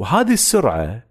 وهذه 0.00 0.32
السرعة 0.32 1.02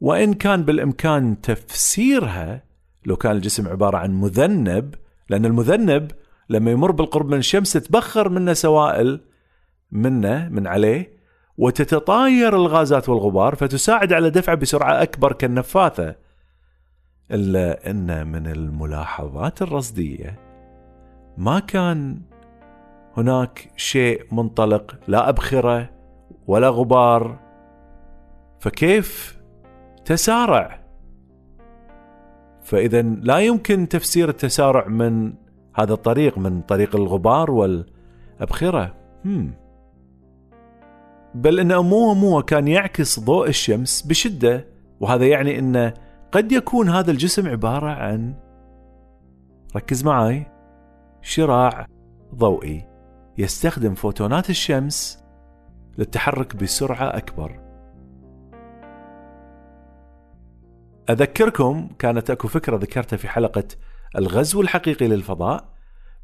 وإن 0.00 0.34
كان 0.34 0.62
بالإمكان 0.62 1.40
تفسيرها 1.40 2.62
لو 3.06 3.16
كان 3.16 3.32
الجسم 3.32 3.68
عبارة 3.68 3.96
عن 3.96 4.20
مذنب 4.20 4.94
لأن 5.28 5.44
المذنب 5.44 6.10
لما 6.48 6.70
يمر 6.70 6.90
بالقرب 6.90 7.26
من 7.26 7.38
الشمس 7.38 7.72
تتبخر 7.72 8.28
منه 8.28 8.52
سوائل 8.52 9.20
منه 9.92 10.48
من 10.48 10.66
عليه 10.66 11.16
وتتطاير 11.58 12.56
الغازات 12.56 13.08
والغبار 13.08 13.54
فتساعد 13.54 14.12
على 14.12 14.30
دفعه 14.30 14.56
بسرعة 14.56 15.02
أكبر 15.02 15.32
كالنفاثة. 15.32 16.14
إلا 17.30 17.90
أن 17.90 18.26
من 18.26 18.46
الملاحظات 18.46 19.62
الرصدية 19.62 20.38
ما 21.38 21.58
كان 21.58 22.20
هناك 23.16 23.72
شيء 23.76 24.34
منطلق 24.34 24.98
لا 25.08 25.28
أبخرة 25.28 25.90
ولا 26.46 26.68
غبار 26.68 27.51
فكيف 28.62 29.40
تسارع؟ 30.04 30.80
فإذا 32.62 33.02
لا 33.02 33.38
يمكن 33.38 33.88
تفسير 33.88 34.28
التسارع 34.28 34.88
من 34.88 35.34
هذا 35.74 35.92
الطريق 35.92 36.38
من 36.38 36.62
طريق 36.62 36.96
الغبار 36.96 37.50
والأبخرة. 37.50 38.94
هم. 39.24 39.54
بل 41.34 41.60
أن 41.60 41.72
أموه 41.72 42.42
كان 42.42 42.68
يعكس 42.68 43.20
ضوء 43.20 43.48
الشمس 43.48 44.02
بشدة 44.02 44.66
وهذا 45.00 45.26
يعني 45.26 45.58
أن 45.58 45.92
قد 46.32 46.52
يكون 46.52 46.88
هذا 46.88 47.10
الجسم 47.10 47.48
عبارة 47.48 47.90
عن 47.90 48.34
ركز 49.76 50.04
معي 50.04 50.46
شراع 51.22 51.86
ضوئي 52.34 52.88
يستخدم 53.38 53.94
فوتونات 53.94 54.50
الشمس 54.50 55.24
للتحرك 55.98 56.56
بسرعة 56.56 57.16
أكبر. 57.16 57.71
أذكركم 61.10 61.88
كانت 61.98 62.30
أكو 62.30 62.48
فكرة 62.48 62.76
ذكرتها 62.76 63.16
في 63.16 63.28
حلقة 63.28 63.64
الغزو 64.18 64.60
الحقيقي 64.60 65.08
للفضاء. 65.08 65.64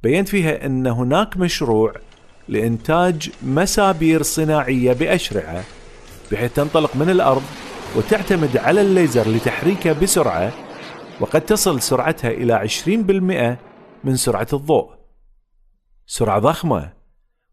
بينت 0.02 0.28
فيها 0.28 0.66
أن 0.66 0.86
هناك 0.86 1.36
مشروع 1.36 1.92
لإنتاج 2.48 3.30
مسابير 3.42 4.22
صناعية 4.22 4.92
بأشرعة 4.92 5.64
بحيث 6.32 6.52
تنطلق 6.52 6.96
من 6.96 7.10
الأرض 7.10 7.42
وتعتمد 7.96 8.56
على 8.56 8.80
الليزر 8.80 9.28
لتحريكها 9.28 9.92
بسرعة 9.92 10.52
وقد 11.20 11.40
تصل 11.40 11.80
سرعتها 11.80 12.30
إلى 12.30 12.54
20% 12.54 13.58
من 14.04 14.16
سرعة 14.16 14.48
الضوء. 14.52 14.90
سرعة 16.06 16.38
ضخمة 16.38 16.92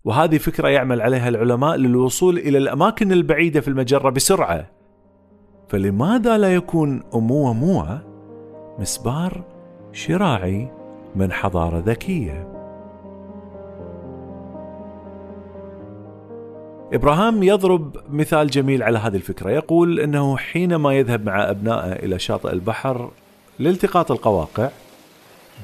وهذه 0.03 0.37
فكرة 0.37 0.67
يعمل 0.67 1.01
عليها 1.01 1.29
العلماء 1.29 1.75
للوصول 1.75 2.37
إلى 2.37 2.57
الأماكن 2.57 3.11
البعيدة 3.11 3.61
في 3.61 3.67
المجرة 3.67 4.09
بسرعة. 4.09 4.71
فلماذا 5.67 6.37
لا 6.37 6.55
يكون 6.55 7.03
أموموا 7.15 7.97
مسبار 8.79 9.43
شراعي 9.93 10.67
من 11.15 11.31
حضارة 11.31 11.83
ذكية؟ 11.85 12.47
إبراهام 16.93 17.43
يضرب 17.43 17.97
مثال 18.09 18.47
جميل 18.47 18.83
على 18.83 18.99
هذه 18.99 19.15
الفكرة. 19.15 19.49
يقول 19.49 19.99
أنه 19.99 20.37
حينما 20.37 20.93
يذهب 20.93 21.25
مع 21.25 21.49
أبنائه 21.49 21.93
إلى 22.05 22.19
شاطئ 22.19 22.51
البحر 22.53 23.11
لالتقاط 23.59 24.11
القواقع 24.11 24.69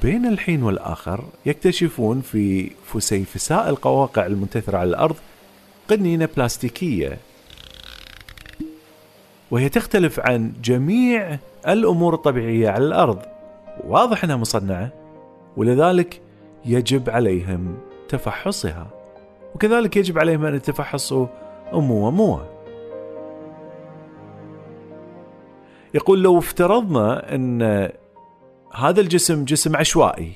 بين 0.02 0.26
الحين 0.26 0.62
والآخر 0.62 1.24
يكتشفون 1.46 2.20
في 2.20 2.70
فسيفساء 2.84 3.68
القواقع 3.68 4.26
المنتثرة 4.26 4.78
على 4.78 4.90
الأرض 4.90 5.16
قنينة 5.90 6.28
بلاستيكية. 6.36 7.18
وهي 9.52 9.68
تختلف 9.68 10.20
عن 10.20 10.52
جميع 10.62 11.38
الأمور 11.68 12.14
الطبيعية 12.14 12.68
على 12.68 12.84
الأرض. 12.84 13.22
واضح 13.84 14.24
أنها 14.24 14.36
مصنعة 14.36 14.92
ولذلك 15.56 16.20
يجب 16.64 17.10
عليهم 17.10 17.78
تفحصها. 18.08 18.86
وكذلك 19.54 19.96
يجب 19.96 20.18
عليهم 20.18 20.44
أن 20.44 20.54
يتفحصوا 20.54 21.26
أمو 21.74 22.06
ومو 22.06 22.40
يقول 25.94 26.22
لو 26.22 26.38
افترضنا 26.38 27.34
أن 27.34 27.62
هذا 28.74 29.00
الجسم 29.00 29.44
جسم 29.44 29.76
عشوائي 29.76 30.32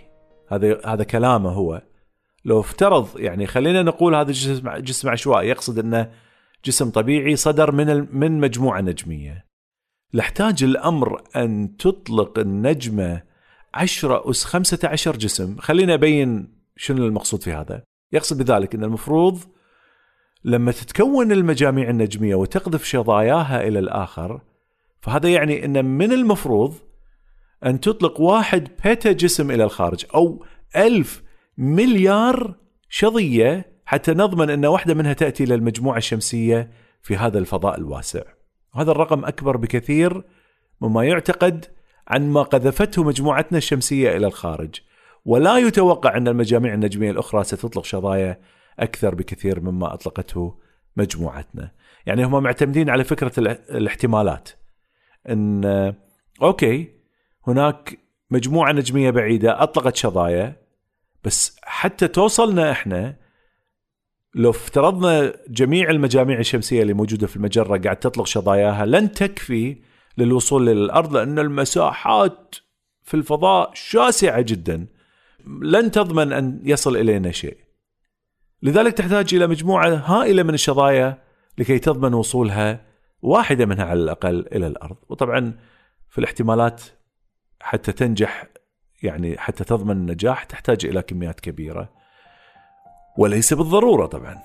هذا 0.49 0.81
هذا 0.87 1.05
كلامه 1.05 1.51
هو. 1.51 1.83
لو 2.45 2.61
افترض 2.61 3.09
يعني 3.17 3.47
خلينا 3.47 3.83
نقول 3.83 4.15
هذا 4.15 4.29
الجسم 4.29 4.71
جسم 4.71 5.09
عشوائي 5.09 5.49
يقصد 5.49 5.79
أنه 5.79 6.11
جسم 6.65 6.91
طبيعي 6.91 7.37
صدر 7.37 7.73
من 7.73 8.17
من 8.19 8.41
مجموعة 8.41 8.81
نجمية. 8.81 9.47
لأحتاج 10.13 10.65
الأمر 10.65 11.23
أن 11.37 11.77
تطلق 11.77 12.39
النجمة 12.39 13.23
10 13.75 14.31
أس 14.31 14.45
15 14.45 15.17
جسم. 15.17 15.57
خلينا 15.59 15.95
أبين 15.95 16.57
شنو 16.77 17.07
المقصود 17.07 17.43
في 17.43 17.53
هذا. 17.53 17.83
يقصد 18.13 18.43
بذلك 18.43 18.75
إن 18.75 18.85
المفروض 18.85 19.41
لما 20.45 20.73
تتكون 20.73 21.33
المجاميع 21.33 21.91
النجمية 21.91 22.35
وتقذف 22.35 22.85
شظاياها 22.85 23.69
إلى 23.69 23.79
الآخر 23.79 24.41
فهذا 25.01 25.29
يعني 25.29 25.65
إن 25.65 25.85
من 25.85 26.13
المفروض 26.13 26.75
أن 27.65 27.81
تطلق 27.81 28.21
واحد 28.21 28.69
بيتا 28.85 29.13
جسم 29.13 29.51
إلى 29.51 29.65
الخارج 29.65 30.07
أو 30.15 30.45
ألف 30.77 31.23
مليار 31.59 32.55
شظية 32.89 33.76
حتى 33.87 34.13
نضمن 34.13 34.51
أن 34.51 34.67
واحدة 34.67 34.95
منها 34.95 35.13
تأتي 35.13 35.45
إلى 35.45 35.55
المجموعة 35.55 35.99
الشمسية 35.99 36.71
في 37.03 37.17
هذا 37.17 37.39
الفضاء 37.39 37.79
الواسع. 37.79 38.23
هذا 38.75 38.91
الرقم 38.91 39.25
أكبر 39.25 39.57
بكثير 39.57 40.25
مما 40.81 41.05
يعتقد 41.05 41.67
عن 42.09 42.31
ما 42.31 42.43
قذفته 42.43 43.05
مجموعتنا 43.05 43.59
الشمسية 43.59 44.17
إلى 44.17 44.27
الخارج. 44.27 44.81
ولا 45.25 45.59
يتوقع 45.59 46.17
أن 46.17 46.29
المجاميع 46.29 46.75
النجمية 46.75 47.11
الأخرى 47.11 47.45
ستطلق 47.45 47.85
شظايا 47.85 48.41
أكثر 48.79 49.15
بكثير 49.15 49.61
مما 49.61 49.95
أطلقته 49.95 50.59
مجموعتنا. 50.97 51.71
يعني 52.07 52.25
هم 52.25 52.43
معتمدين 52.43 52.91
على 52.91 53.05
فكرة 53.05 53.33
الاحتمالات. 53.71 54.49
أن 55.29 55.95
أوكي 56.43 56.89
هناك 57.47 57.99
مجموعة 58.31 58.73
نجمية 58.73 59.11
بعيدة 59.11 59.63
أطلقت 59.63 59.97
شظايا 59.97 60.57
بس 61.25 61.57
حتى 61.63 62.09
توصلنا 62.09 62.71
إحنا 62.71 63.26
لو 64.37 64.51
افترضنا 64.51 65.33
جميع 65.49 65.91
المجاميع 65.91 66.39
الشمسية 66.39 66.83
اللي 66.83 66.95
موجودة 66.95 67.27
في 67.27 67.37
المجرة 67.37 67.79
قاعد 67.79 67.97
تطلق 67.97 68.27
شظاياها 68.27 68.87
لن 68.87 69.13
تكفي 69.13 69.77
للوصول 70.19 70.67
للأرض 70.67 71.17
لأن 71.17 71.39
المساحات 71.39 72.55
في 73.03 73.15
الفضاء 73.15 73.71
شاسعة 73.75 74.41
جدا. 74.41 74.87
لن 75.63 75.91
تضمن 75.91 76.33
أن 76.33 76.61
يصل 76.65 76.97
إلينا 76.97 77.31
شيء. 77.31 77.57
لذلك 78.63 78.93
تحتاج 78.93 79.35
إلى 79.35 79.47
مجموعة 79.47 79.89
هائلة 79.89 80.43
من 80.43 80.55
الشظايا 80.55 81.23
لكي 81.59 81.79
تضمن 81.79 82.15
وصولها 82.15 82.87
واحدة 83.23 83.67
منها 83.67 83.85
على 83.85 84.01
الأقل 84.01 84.47
إلى 84.53 84.67
الأرض. 84.67 84.97
وطبعا 85.09 85.59
في 86.09 86.19
الاحتمالات 86.19 86.83
حتى 87.61 87.93
تنجح 87.93 88.47
يعني 89.03 89.39
حتى 89.39 89.65
تضمن 89.65 89.97
النجاح 89.97 90.45
تحتاج 90.45 90.87
إلى 90.87 91.03
كميات 91.03 91.41
كبيرة. 91.41 92.06
وليس 93.19 93.55
بالضرورة 93.55 94.07
طبعا. 94.07 94.39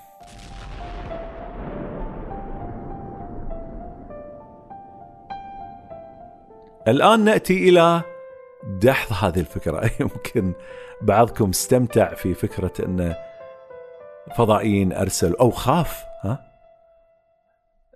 الآن 6.88 7.24
نأتي 7.24 7.70
إلى 7.70 8.02
دحض 8.82 9.26
هذه 9.26 9.40
الفكرة. 9.40 9.90
يمكن 10.00 10.54
بعضكم 11.02 11.50
استمتع 11.50 12.14
في 12.14 12.34
فكرة 12.34 12.74
أن 12.86 13.16
فضائيين 14.36 14.94
أرسلوا 14.94 15.42
أو 15.42 15.52
خاف 15.52 16.04
ها؟ 16.24 16.52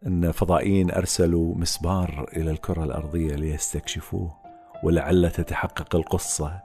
أن 0.07 0.31
فضائيين 0.31 0.91
أرسلوا 0.91 1.55
مسبار 1.55 2.29
إلى 2.37 2.51
الكرة 2.51 2.83
الأرضية 2.83 3.35
ليستكشفوه 3.35 4.37
ولعل 4.83 5.31
تتحقق 5.31 5.95
القصة 5.95 6.59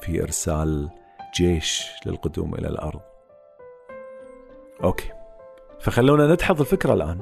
في 0.00 0.22
إرسال 0.22 0.90
جيش 1.34 1.92
للقدوم 2.06 2.54
إلى 2.54 2.68
الأرض. 2.68 3.00
أوكي. 4.84 5.12
فخلونا 5.80 6.26
ندحض 6.26 6.60
الفكرة 6.60 6.94
الآن. 6.94 7.20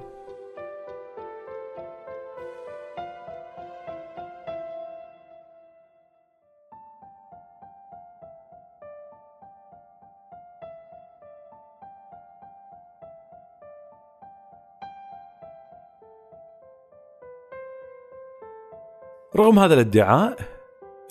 رغم 19.36 19.58
هذا 19.58 19.74
الادعاء 19.74 20.57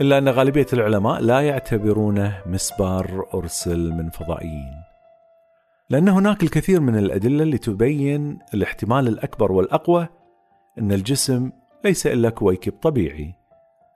إلا 0.01 0.17
أن 0.17 0.29
غالبية 0.29 0.65
العلماء 0.73 1.21
لا 1.21 1.41
يعتبرونه 1.41 2.41
مسبار 2.45 3.27
أرسل 3.33 3.91
من 3.91 4.09
فضائيين. 4.09 4.83
لأن 5.89 6.09
هناك 6.09 6.43
الكثير 6.43 6.79
من 6.79 6.97
الأدلة 6.97 7.43
اللي 7.43 7.57
تبين 7.57 8.39
الاحتمال 8.53 9.07
الأكبر 9.07 9.51
والأقوى 9.51 10.07
أن 10.79 10.91
الجسم 10.91 11.51
ليس 11.85 12.07
إلا 12.07 12.29
كويكب 12.29 12.73
طبيعي 12.81 13.33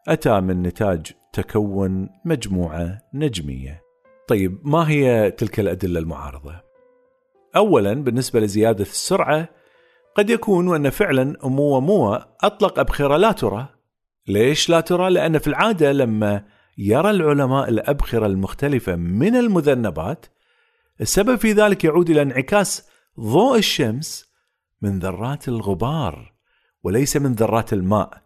أتى 0.07 0.39
من 0.39 0.63
نتاج 0.63 1.11
تكون 1.33 2.09
مجموعة 2.25 3.01
نجمية. 3.13 3.81
طيب 4.27 4.59
ما 4.63 4.89
هي 4.89 5.31
تلك 5.31 5.59
الأدلة 5.59 5.99
المعارضة؟ 5.99 6.55
أولا 7.55 7.93
بالنسبة 7.93 8.39
لزيادة 8.39 8.81
السرعة 8.81 9.47
قد 10.15 10.29
يكون 10.29 10.75
أن 10.75 10.89
فعلا 10.89 11.35
أمو 11.45 12.19
أطلق 12.43 12.79
أبخرة 12.79 13.17
لا 13.17 13.31
ترى. 13.31 13.67
ليش 14.27 14.69
لا 14.69 14.79
ترى؟ 14.79 15.09
لأن 15.09 15.37
في 15.37 15.47
العادة 15.47 15.91
لما 15.91 16.43
يرى 16.77 17.09
العلماء 17.09 17.69
الأبخرة 17.69 18.25
المختلفة 18.25 18.95
من 18.95 19.35
المذنبات 19.35 20.25
السبب 21.01 21.35
في 21.35 21.51
ذلك 21.51 21.83
يعود 21.83 22.09
إلى 22.09 22.21
انعكاس 22.21 22.89
ضوء 23.19 23.57
الشمس 23.57 24.31
من 24.81 24.99
ذرات 24.99 25.47
الغبار 25.47 26.33
وليس 26.83 27.17
من 27.17 27.33
ذرات 27.33 27.73
الماء. 27.73 28.21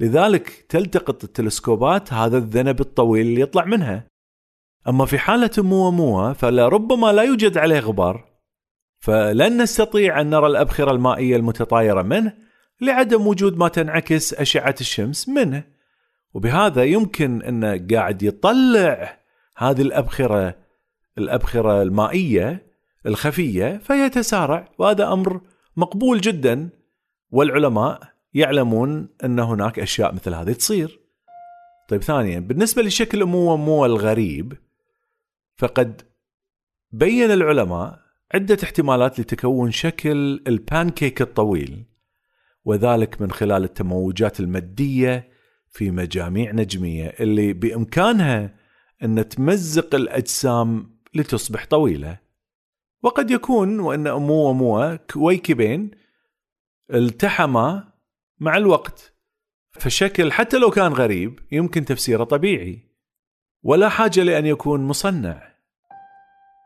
لذلك 0.00 0.66
تلتقط 0.68 1.24
التلسكوبات 1.24 2.12
هذا 2.12 2.38
الذنب 2.38 2.80
الطويل 2.80 3.26
اللي 3.26 3.40
يطلع 3.40 3.64
منها. 3.64 4.06
أما 4.88 5.06
في 5.06 5.18
حالة 5.18 5.50
موموة 5.58 6.32
فلربما 6.32 7.12
لا 7.12 7.22
يوجد 7.22 7.58
عليه 7.58 7.80
غبار. 7.80 8.24
فلن 8.98 9.62
نستطيع 9.62 10.20
أن 10.20 10.30
نرى 10.30 10.46
الأبخرة 10.46 10.90
المائية 10.90 11.36
المتطايرة 11.36 12.02
منه 12.02 12.45
لعدم 12.80 13.26
وجود 13.26 13.56
ما 13.56 13.68
تنعكس 13.68 14.34
أشعة 14.34 14.74
الشمس 14.80 15.28
منه. 15.28 15.64
وبهذا 16.34 16.84
يمكن 16.84 17.42
أنه 17.42 17.86
قاعد 17.90 18.22
يطلع 18.22 19.20
هذه 19.56 19.82
الأبخرة 19.82 20.56
الأبخرة 21.18 21.82
المائية 21.82 22.66
الخفية 23.06 23.80
فيتسارع. 23.84 24.68
وهذا 24.78 25.12
أمر 25.12 25.40
مقبول 25.76 26.20
جدا 26.20 26.70
والعلماء 27.30 28.00
يعلمون 28.34 29.08
أن 29.24 29.38
هناك 29.38 29.78
أشياء 29.78 30.14
مثل 30.14 30.34
هذه 30.34 30.52
تصير. 30.52 31.00
طيب 31.88 32.02
ثانيا 32.02 32.40
بالنسبة 32.40 32.82
لشكل 32.82 33.22
أموموا 33.22 33.86
الغريب 33.86 34.52
فقد 35.56 36.02
بين 36.92 37.30
العلماء 37.30 38.00
عدة 38.34 38.58
احتمالات 38.62 39.20
لتكون 39.20 39.70
شكل 39.70 40.42
البانكيك 40.46 41.22
الطويل. 41.22 41.84
وذلك 42.66 43.20
من 43.20 43.30
خلال 43.30 43.64
التموجات 43.64 44.40
المادية 44.40 45.28
في 45.68 45.90
مجاميع 45.90 46.52
نجمية 46.52 47.14
اللي 47.20 47.52
بإمكانها 47.52 48.54
أن 49.02 49.28
تمزق 49.28 49.94
الأجسام 49.94 50.96
لتصبح 51.14 51.66
طويلة. 51.66 52.18
وقد 53.02 53.30
يكون 53.30 53.80
وأن 53.80 54.06
أمو 54.06 54.50
ومو 54.50 54.98
كويكبين 55.12 55.90
التحما 56.94 57.92
مع 58.38 58.56
الوقت. 58.56 59.14
فالشكل 59.72 60.32
حتى 60.32 60.58
لو 60.58 60.70
كان 60.70 60.92
غريب 60.92 61.40
يمكن 61.52 61.84
تفسيره 61.84 62.24
طبيعي. 62.24 62.80
ولا 63.62 63.88
حاجة 63.88 64.22
لأن 64.22 64.46
يكون 64.46 64.80
مصنع. 64.80 65.52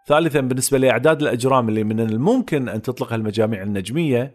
ثالثا 0.09 0.41
بالنسبة 0.41 0.79
لأعداد 0.79 1.23
الأجرام 1.23 1.69
اللي 1.69 1.85
من 1.85 2.01
الممكن 2.01 2.69
أن 2.69 2.83
تطلقها 2.83 3.17
المجاميع 3.17 3.63
النجمية 3.63 4.35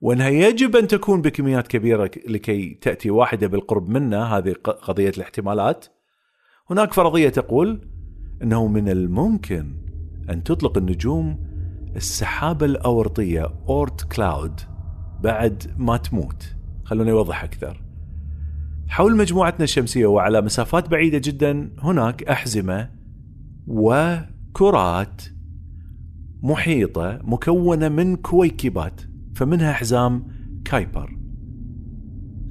وأنها 0.00 0.28
يجب 0.28 0.76
أن 0.76 0.88
تكون 0.88 1.22
بكميات 1.22 1.68
كبيرة 1.68 2.10
لكي 2.28 2.78
تأتي 2.80 3.10
واحدة 3.10 3.46
بالقرب 3.46 3.88
منها 3.88 4.38
هذه 4.38 4.52
قضية 4.62 5.08
الاحتمالات. 5.08 5.86
هناك 6.70 6.92
فرضية 6.92 7.28
تقول 7.28 7.88
أنه 8.42 8.66
من 8.66 8.88
الممكن 8.88 9.76
أن 10.30 10.42
تطلق 10.42 10.78
النجوم 10.78 11.38
السحابة 11.96 12.66
الأورطية 12.66 13.54
أورت 13.68 14.12
كلاود 14.12 14.60
بعد 15.20 15.74
ما 15.78 15.96
تموت. 15.96 16.54
خلوني 16.84 17.12
أوضح 17.12 17.44
أكثر. 17.44 17.82
حول 18.88 19.16
مجموعتنا 19.16 19.64
الشمسية 19.64 20.06
وعلى 20.06 20.40
مسافات 20.40 20.88
بعيدة 20.88 21.18
جدا 21.18 21.70
هناك 21.78 22.22
أحزمة 22.22 22.90
وكرات 23.66 25.22
محيطة 26.42 27.20
مكونة 27.22 27.88
من 27.88 28.16
كويكبات. 28.16 29.09
فمنها 29.40 29.72
حزام 29.72 30.26
كايبر. 30.64 31.18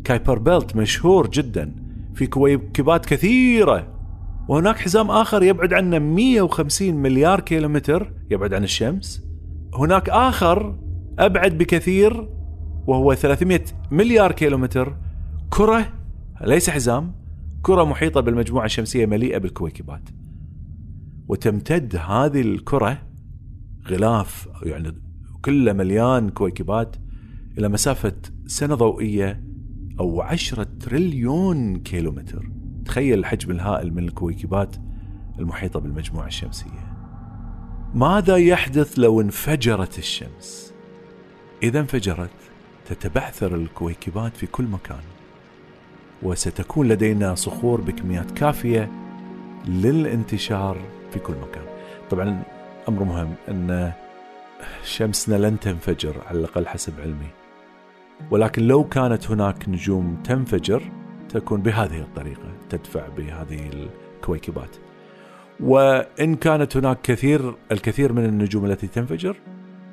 Kuiper 0.03 0.39
Belt 0.39 0.75
مشهور 0.75 1.30
جدا 1.30 1.75
في 2.13 2.28
كويكبات 2.28 3.06
كثيرة. 3.06 3.99
وهناك 4.47 4.78
حزام 4.78 5.12
آخر 5.12 5.43
يبعد 5.43 5.73
عنا 5.73 5.99
150 5.99 6.95
مليار 6.95 7.39
كيلومتر 7.39 8.13
يبعد 8.32 8.54
عن 8.54 8.63
الشمس. 8.63 9.23
هناك 9.73 10.10
آخر 10.10 10.80
أبعد 11.19 11.58
بكثير 11.58 12.30
وهو 12.88 13.13
300 13.13 13.62
مليار 13.91 14.32
كيلومتر. 14.32 14.97
كرة 15.49 15.93
ليس 16.41 16.69
حزام 16.69 17.15
كرة 17.62 17.84
محيطة 17.84 18.21
بالمجموعة 18.21 18.65
الشمسية 18.65 19.06
مليئة 19.06 19.38
بالكويكبات. 19.38 20.10
وتمتد 21.28 21.95
هذه 21.95 22.41
الكرة 22.41 22.97
غلاف 23.89 24.47
يعني 24.63 25.09
كله 25.45 25.73
مليان 25.73 26.30
كويكبات 26.30 26.95
إلى 27.58 27.69
مسافة 27.69 28.15
سنة 28.45 28.75
ضوئية 28.75 29.43
أو 29.99 30.21
عشرة 30.21 30.67
تريليون 30.80 31.75
كيلومتر. 31.80 32.49
تخيل 32.86 33.19
الحجم 33.19 33.52
الهائل 33.52 33.93
من 33.93 34.04
الكويكبات 34.04 34.75
المحيطة 35.39 35.80
بالمجموعة 35.80 36.28
الشمسية. 36.28 36.97
ماذا 37.93 38.36
يحدث 38.36 38.99
لو 38.99 39.21
انفجرت 39.21 39.97
الشمس؟ 39.97 40.73
إذا 41.63 41.80
انفجرت 41.80 42.30
تتبعثر 42.86 43.56
الكويكبات 43.56 44.38
في 44.38 44.47
كل 44.47 44.63
مكان 44.63 45.04
وستكون 46.23 46.88
لدينا 46.88 47.36
صخور 47.36 47.82
بكميات 47.82 48.32
كافية 48.32 48.91
للانتشار 49.67 50.78
في 51.12 51.19
كل 51.19 51.34
مكان. 51.34 51.65
طبعا 52.10 52.43
أمر 52.89 53.04
مهم 53.04 53.34
أن 53.49 53.91
شمسنا 54.84 55.36
لن 55.36 55.60
تنفجر 55.60 56.15
على 56.28 56.39
الأقل 56.39 56.67
حسب 56.67 56.93
علمي. 57.02 57.30
ولكن 58.32 58.67
لو 58.67 58.84
كانت 58.84 59.32
هناك 59.32 59.69
نجوم 59.69 60.22
تنفجر 60.24 60.91
تكون 61.30 61.62
بهذه 61.62 62.00
الطريقة 62.00 62.52
تدفع 62.69 63.08
بهذه 63.08 63.69
الكويكبات. 63.74 64.76
وإن 65.60 66.36
كانت 66.36 66.78
هناك 66.78 67.02
كثير 67.02 67.56
الكثير 67.72 68.13
من 68.13 68.26
النجوم 68.26 68.65
التي 68.65 68.88
تنفجر 68.88 69.38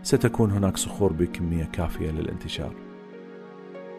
ستكون 0.02 0.50
هناك 0.50 0.76
صخور 0.76 1.12
بكمية 1.12 1.64
كافية 1.64 2.10
للانتشار. 2.10 2.72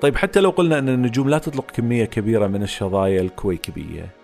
طيب 0.01 0.15
حتى 0.15 0.39
لو 0.39 0.49
قلنا 0.49 0.79
أن 0.79 0.89
النجوم 0.89 1.29
لا 1.29 1.37
تطلق 1.37 1.71
كمية 1.71 2.05
كبيرة 2.05 2.47
من 2.47 2.63
الشظايا 2.63 3.21
الكويكبية 3.21 4.16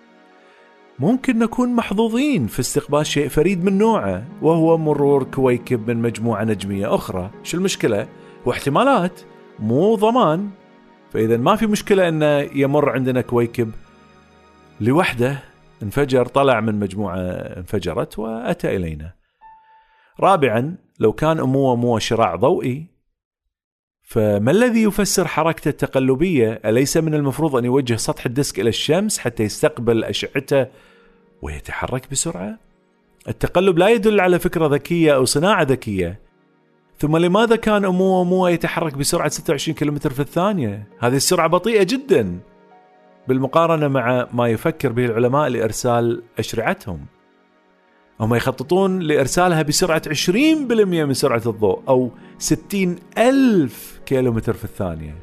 ممكن 0.98 1.38
نكون 1.38 1.74
محظوظين 1.74 2.46
في 2.46 2.60
استقبال 2.60 3.06
شيء 3.06 3.28
فريد 3.28 3.64
من 3.64 3.78
نوعه 3.78 4.24
وهو 4.42 4.78
مرور 4.78 5.24
كويكب 5.24 5.90
من 5.90 6.02
مجموعة 6.02 6.44
نجمية 6.44 6.94
أخرى. 6.94 7.30
شو 7.42 7.56
المشكلة؟ 7.56 8.08
واحتمالات. 8.46 9.20
مو 9.58 9.94
ضمان. 9.94 10.50
فإذا 11.10 11.36
ما 11.36 11.56
في 11.56 11.66
مشكلة 11.66 12.08
أنه 12.08 12.26
يمر 12.54 12.90
عندنا 12.90 13.20
كويكب. 13.20 13.70
لوحده 14.80 15.38
انفجر 15.82 16.26
طلع 16.26 16.60
من 16.60 16.80
مجموعة 16.80 17.18
انفجرت 17.56 18.18
وأتى 18.18 18.76
إلينا. 18.76 19.14
رابعا 20.20 20.76
لو 21.00 21.12
كان 21.12 21.40
أومواموا 21.40 21.98
شراع 21.98 22.36
ضوئي 22.36 22.93
فما 24.04 24.50
الذي 24.50 24.82
يفسر 24.82 25.28
حركته 25.28 25.68
التقلبية؟ 25.68 26.60
أليس 26.64 26.96
من 26.96 27.14
المفروض 27.14 27.56
أن 27.56 27.64
يوجه 27.64 27.96
سطح 27.96 28.26
ال 28.26 28.33
disk 28.33 28.60
إلى 28.60 28.68
الشمس 28.68 29.18
حتى 29.18 29.42
يستقبل 29.42 30.04
أشعته 30.04 30.66
ويتحرك 31.42 32.10
بسرعة؟ 32.10 32.58
التقلب 33.28 33.78
لا 33.78 33.88
يدل 33.88 34.20
على 34.20 34.38
فكرة 34.38 34.66
ذكية 34.66 35.14
أو 35.14 35.24
صناعة 35.24 35.62
ذكية. 35.62 36.20
ثم 36.98 37.16
لماذا 37.16 37.56
كان 37.56 37.84
أومواموا 37.84 38.50
يتحرك 38.50 38.94
بسرعة 38.94 39.28
26 39.28 39.74
كم 39.74 39.98
في 39.98 40.20
الثانية؟ 40.20 40.86
هذه 40.98 41.16
السرعة 41.16 41.48
بطيئة 41.48 41.82
جدا. 41.82 42.38
بالمقارنة 43.28 43.88
مع 43.88 44.28
ما 44.32 44.48
يفكر 44.48 44.92
به 44.92 45.04
العلماء 45.04 45.48
لإرسال 45.48 46.22
أشرعتهم. 46.38 47.06
هم 48.20 48.34
يخططون 48.34 48.98
لإرسالها 48.98 49.62
بسرعة 49.62 50.02
20% 50.08 50.30
من 50.30 51.14
سرعة 51.14 51.42
الضوء 51.46 51.82
أو 51.88 52.10
60 52.38 52.96
ألف 53.18 54.00
كيلومتر 54.06 54.52
في 54.52 54.64
الثانية. 54.64 55.14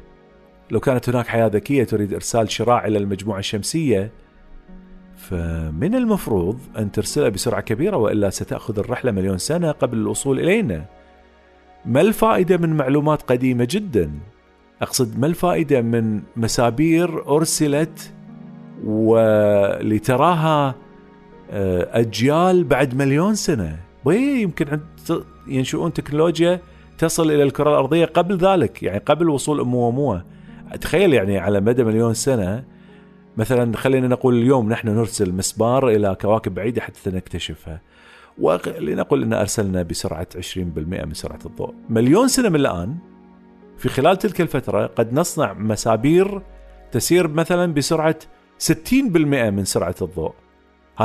لو 0.70 0.80
كانت 0.80 1.08
هناك 1.08 1.26
حياة 1.26 1.46
ذكية 1.46 1.84
تريد 1.84 2.14
إرسال 2.14 2.50
شراع 2.50 2.86
إلى 2.86 2.98
المجموعة 2.98 3.38
الشمسية 3.38 4.10
فمن 5.16 5.94
المفروض 5.94 6.58
أن 6.78 6.92
ترسلها 6.92 7.28
بسرعة 7.28 7.60
كبيرة 7.60 7.96
وإلا 7.96 8.30
ستأخذ 8.30 8.78
الرحلة 8.78 9.12
مليون 9.12 9.38
سنة 9.38 9.70
قبل 9.70 9.98
الوصول 9.98 10.40
إلينا. 10.40 10.84
ما 11.84 12.00
الفائدة 12.00 12.56
من 12.56 12.76
معلومات 12.76 13.22
قديمة 13.22 13.68
جدا؟ 13.70 14.12
أقصد 14.82 15.18
ما 15.18 15.26
الفائدة 15.26 15.80
من 15.80 16.22
مسابير 16.36 17.36
أرسلت 17.36 18.12
ولتراها 18.84 20.74
آه، 21.52 22.00
أجيال 22.00 22.64
بعد 22.64 22.94
مليون 22.94 23.34
سنة. 23.34 23.78
ويمكن 24.04 24.80
ينشؤون 25.46 25.92
تكنولوجيا 25.92 26.60
تصل 26.98 27.30
إلى 27.30 27.42
الكرة 27.42 27.70
الأرضية 27.70 28.04
قبل 28.04 28.36
ذلك 28.36 28.82
يعني 28.82 28.98
قبل 28.98 29.28
وصول 29.28 29.60
أموموة 29.60 30.24
تخيل 30.80 31.14
يعني 31.14 31.38
على 31.38 31.60
مدى 31.60 31.84
مليون 31.84 32.14
سنة 32.14 32.64
مثلا 33.36 33.76
خلينا 33.76 34.08
نقول 34.08 34.34
اليوم 34.34 34.68
نحن 34.68 34.88
نرسل 34.88 35.32
مسبار 35.32 35.88
إلى 35.88 36.16
كواكب 36.20 36.54
بعيدة 36.54 36.80
حتى 36.80 37.10
نكتشفها. 37.10 37.80
ولنقل 38.38 39.22
أن 39.22 39.32
أرسلنا 39.32 39.82
بسرعة 39.82 40.26
20% 40.36 41.04
من 41.04 41.14
سرعة 41.14 41.38
الضوء. 41.46 41.74
مليون 41.88 42.28
سنة 42.28 42.48
من 42.48 42.56
الآن 42.56 42.96
في 43.78 43.88
خلال 43.88 44.16
تلك 44.16 44.40
الفترة 44.40 44.86
قد 44.86 45.14
نصنع 45.14 45.52
مسابير 45.52 46.42
تسير 46.92 47.28
مثلا 47.28 47.74
بسرعة 47.74 48.16
60% 48.58 49.50
من 49.50 49.64
سرعة 49.64 49.94
الضوء. 50.02 50.32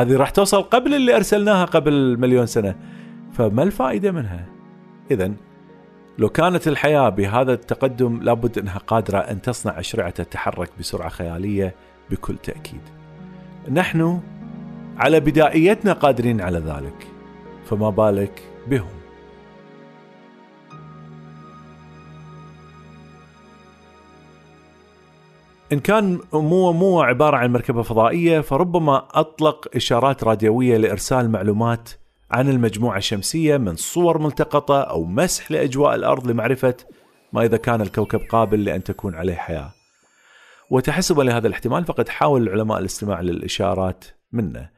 هذه 0.02 0.18
راح 0.18 0.30
توصل 0.30 0.62
قبل 0.62 0.94
اللي 0.94 1.16
أرسلناها 1.16 1.66
قبل 1.66 2.18
مليون 2.20 2.46
سنة. 2.46 2.76
فما 3.34 3.64
الفائدة 3.64 4.12
منها؟ 4.12 4.46
إذا 5.12 5.32
لو 6.18 6.30
كانت 6.30 6.68
الحياة 6.68 7.10
بهذا 7.10 7.54
التقدم 7.54 8.20
لابد 8.24 8.58
أنها 8.58 8.78
قادرة 8.78 9.18
أن 9.18 9.42
تصنع 9.42 9.80
أشرعة 9.80 10.10
تتحرك 10.10 10.70
بسرعة 10.80 11.10
خيالية 11.10 11.76
بكل 12.10 12.38
تأكيد. 12.38 12.82
نحن 13.72 14.20
على 14.98 15.20
بدائيتنا 15.20 15.94
قادرين 15.94 16.42
على 16.42 16.60
ذلك. 16.60 17.08
فما 17.66 17.90
بالك 17.90 18.42
بهم؟ 18.68 19.07
إن 25.72 25.80
كان 25.80 26.20
مو 26.34 26.74
مو 26.74 27.02
عبارة 27.02 27.38
عن 27.38 27.52
مركبة 27.52 27.82
فضائية 27.82 28.40
فربما 28.40 29.08
أطلق 29.12 29.68
إشارات 29.76 30.24
راديوية 30.24 30.78
لإرسال 30.78 31.30
معلومات 31.30 31.90
عن 32.32 32.50
المجموعة 32.50 32.98
الشمسية 32.98 33.58
من 33.58 33.76
صور 33.76 34.18
ملتقطة 34.18 34.82
أو 34.82 35.04
مسح 35.04 35.52
لأجواء 35.52 35.96
الأرض 35.96 36.28
لمعرفة 36.28 36.76
ما 37.34 37.46
إذا 37.46 37.58
كان 37.58 37.82
الكوكب 37.82 38.20
قابل 38.30 38.64
لأن 38.64 38.84
تكون 38.84 39.16
عليه 39.16 39.36
حياة. 39.36 39.74
وتحسبا 40.70 41.24
لهذا 41.24 41.48
الاحتمال 41.48 41.86
فقد 41.86 42.10
حاول 42.10 42.42
العلماء 42.42 42.80
الاستماع 42.80 43.22
للإشارات 43.22 44.06
منه. 44.32 44.70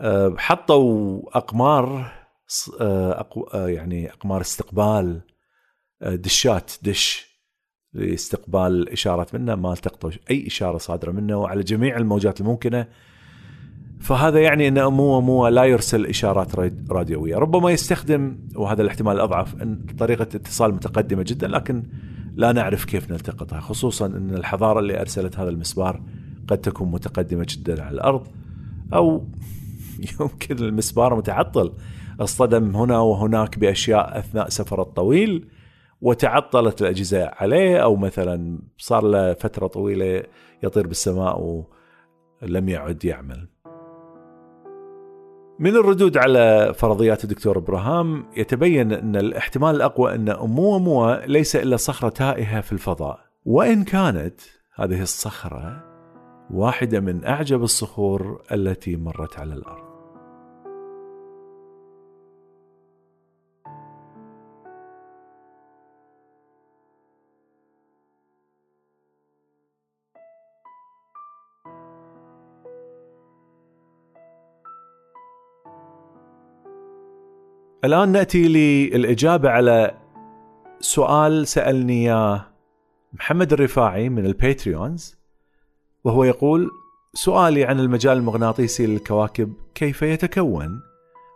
أه، 0.00 0.34
حطوا 0.38 1.20
أقمار 1.36 2.12
أه، 2.80 3.28
أه، 3.54 3.68
يعني 3.68 4.12
أقمار 4.12 4.40
استقبال 4.40 5.20
دشات 6.00 6.72
دش. 6.82 7.27
لاستقبال 7.94 8.88
اشارات 8.88 9.34
منه 9.34 9.54
ما 9.54 9.72
التقطوا 9.72 10.10
أي 10.30 10.46
إشارة 10.46 10.78
صادرة 10.78 11.10
منه 11.10 11.36
وعلى 11.36 11.62
جميع 11.62 11.96
الموجات 11.96 12.40
الممكنة. 12.40 12.86
فهذا 14.00 14.40
يعني 14.40 14.68
ان 14.68 14.78
امو 14.78 15.18
امو 15.18 15.48
لا 15.48 15.64
يرسل 15.64 16.06
إشارات 16.06 16.52
راديوية، 16.90 17.36
ربما 17.36 17.70
يستخدم 17.70 18.38
وهذا 18.56 18.82
الاحتمال 18.82 19.16
الأضعف 19.16 19.62
إن 19.62 19.80
طريقة 19.98 20.22
اتصال 20.22 20.74
متقدمة 20.74 21.24
جدا 21.26 21.48
لكن 21.48 21.82
لا 22.34 22.52
نعرف 22.52 22.84
كيف 22.84 23.10
نلتقطها، 23.10 23.60
خصوصا 23.60 24.06
إن 24.06 24.34
الحضارة 24.34 24.80
اللي 24.80 25.00
أرسلت 25.00 25.38
هذا 25.38 25.50
المسبار 25.50 26.02
قد 26.48 26.58
تكون 26.58 26.90
متقدمة 26.90 27.46
جدا 27.48 27.82
على 27.82 27.94
الأرض 27.94 28.26
أو 28.94 29.24
يمكن 30.20 30.58
المسبار 30.58 31.14
متعطل 31.16 31.72
اصطدم 32.20 32.76
هنا 32.76 32.98
وهناك 32.98 33.58
بأشياء 33.58 34.18
أثناء 34.18 34.48
سفره 34.48 34.82
الطويل. 34.82 35.48
وتعطلت 36.00 36.82
الاجهزه 36.82 37.30
عليه 37.32 37.78
أو 37.78 37.96
مثلا 37.96 38.58
صار 38.76 39.04
له 39.04 39.34
فترة 39.34 39.66
طويلة 39.66 40.22
يطير 40.62 40.86
بالسماء 40.86 41.64
ولم 42.42 42.68
يعد 42.68 43.04
يعمل. 43.04 43.48
من 45.58 45.76
الردود 45.76 46.16
على 46.16 46.74
فرضيات 46.74 47.24
الدكتور 47.24 47.58
إبراهام 47.58 48.26
يتبين 48.36 48.92
أن 48.92 49.16
الاحتمال 49.16 49.76
الأقوى 49.76 50.14
أن 50.14 50.28
اموموا 50.28 51.26
ليس 51.26 51.56
إلا 51.56 51.76
صخرة 51.76 52.08
تائهة 52.08 52.60
في 52.60 52.72
الفضاء، 52.72 53.18
وإن 53.44 53.84
كانت 53.84 54.40
هذه 54.74 55.02
الصخرة 55.02 55.84
واحدة 56.50 57.00
من 57.00 57.24
أعجب 57.24 57.62
الصخور 57.62 58.42
التي 58.52 58.96
مرت 58.96 59.38
على 59.38 59.54
الأرض. 59.54 59.87
الآن 77.84 78.08
نأتي 78.08 78.48
للإجابة 78.48 79.50
على 79.50 79.94
سؤال 80.80 81.48
سألني 81.48 82.06
إياه 82.06 82.46
محمد 83.12 83.52
الرفاعي 83.52 84.08
من 84.08 84.26
الباتريونز 84.26 85.16
وهو 86.04 86.24
يقول 86.24 86.70
سؤالي 87.14 87.64
عن 87.64 87.80
المجال 87.80 88.18
المغناطيسي 88.18 88.86
للكواكب 88.86 89.52
كيف 89.74 90.02
يتكون؟ 90.02 90.80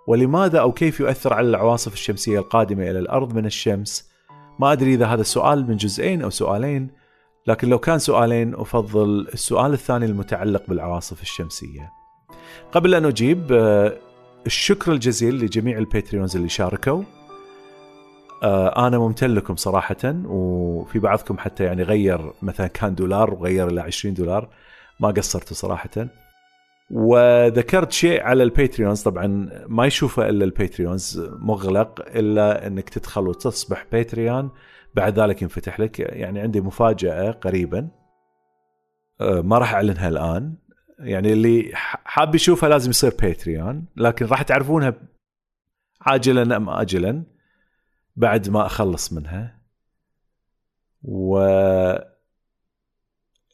ولماذا 0.08 0.60
أو 0.60 0.72
كيف 0.72 1.00
يؤثر 1.00 1.32
على 1.32 1.48
العواصف 1.48 1.92
الشمسية 1.92 2.38
القادمة 2.38 2.90
إلى 2.90 2.98
الأرض 2.98 3.34
من 3.34 3.46
الشمس؟ 3.46 4.10
ما 4.58 4.72
أدري 4.72 4.94
إذا 4.94 5.06
هذا 5.06 5.20
السؤال 5.20 5.68
من 5.68 5.76
جزئين 5.76 6.22
أو 6.22 6.30
سؤالين 6.30 6.90
لكن 7.46 7.68
لو 7.68 7.78
كان 7.78 7.98
سؤالين 7.98 8.54
أفضل 8.54 9.28
السؤال 9.34 9.72
الثاني 9.72 10.06
المتعلق 10.06 10.62
بالعواصف 10.68 11.22
الشمسية. 11.22 11.90
قبل 12.72 12.94
أن 12.94 13.04
أجيب 13.04 13.52
الشكر 14.46 14.92
الجزيل 14.92 15.34
لجميع 15.34 15.78
ال 15.78 15.86
Patrons 15.86 16.36
اللي 16.36 16.48
شاركوا. 16.48 17.02
آه 18.42 18.86
أنا 18.86 18.98
ممتن 18.98 19.30
لكم 19.30 19.56
صراحة 19.56 20.14
وفي 20.24 20.98
بعضكم 20.98 21.38
حتى 21.38 21.64
يعني 21.64 21.82
غير 21.82 22.32
مثلا 22.42 22.66
كان 22.66 22.94
دولار 22.94 23.34
وغير 23.34 23.68
إلى 23.68 23.80
20 23.80 24.14
دولار. 24.14 24.48
ما 25.00 25.08
قصرتوا 25.08 25.56
صراحة. 25.56 26.08
وذكرت 26.90 27.92
شيء 27.92 28.22
على 28.22 28.42
ال 28.42 28.50
Patrons 28.50 29.02
طبعا 29.02 29.48
ما 29.68 29.86
يشوفه 29.86 30.28
إلا 30.28 30.44
ال 30.44 30.54
Patrons 30.54 31.20
مغلق 31.38 32.04
إلا 32.16 32.66
إنك 32.66 32.88
تدخل 32.88 33.28
وتصبح 33.28 33.86
Patron 33.92 34.50
بعد 34.94 35.18
ذلك 35.20 35.42
ينفتح 35.42 35.80
لك. 35.80 36.00
يعني 36.00 36.40
عندي 36.40 36.60
مفاجأة 36.60 37.30
قريبا. 37.30 37.88
آه، 39.20 39.40
ما 39.40 39.58
راح 39.58 39.74
أعلنها 39.74 40.08
الآن. 40.08 40.54
يعني 41.02 41.32
اللي 41.32 41.70
حاب 42.04 42.34
يشوفها 42.34 42.68
لازم 42.68 42.90
يصير 42.90 43.14
Patreon 43.22 43.84
لكن 43.96 44.26
راح 44.26 44.42
تعرفونها 44.42 44.94
عاجلا 46.00 46.56
أم 46.56 46.68
آجلا 46.70 47.24
بعد 48.16 48.48
ما 48.48 48.66
أخلص 48.66 49.12
منها. 49.12 49.62
و 51.02 51.38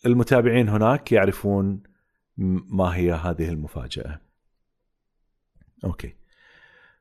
المتابعين 0.06 0.68
هناك 0.68 1.12
يعرفون 1.12 1.82
ما 2.36 2.96
هي 2.96 3.12
هذه 3.12 3.48
المفاجأة. 3.48 4.20
أوكي. 5.84 6.14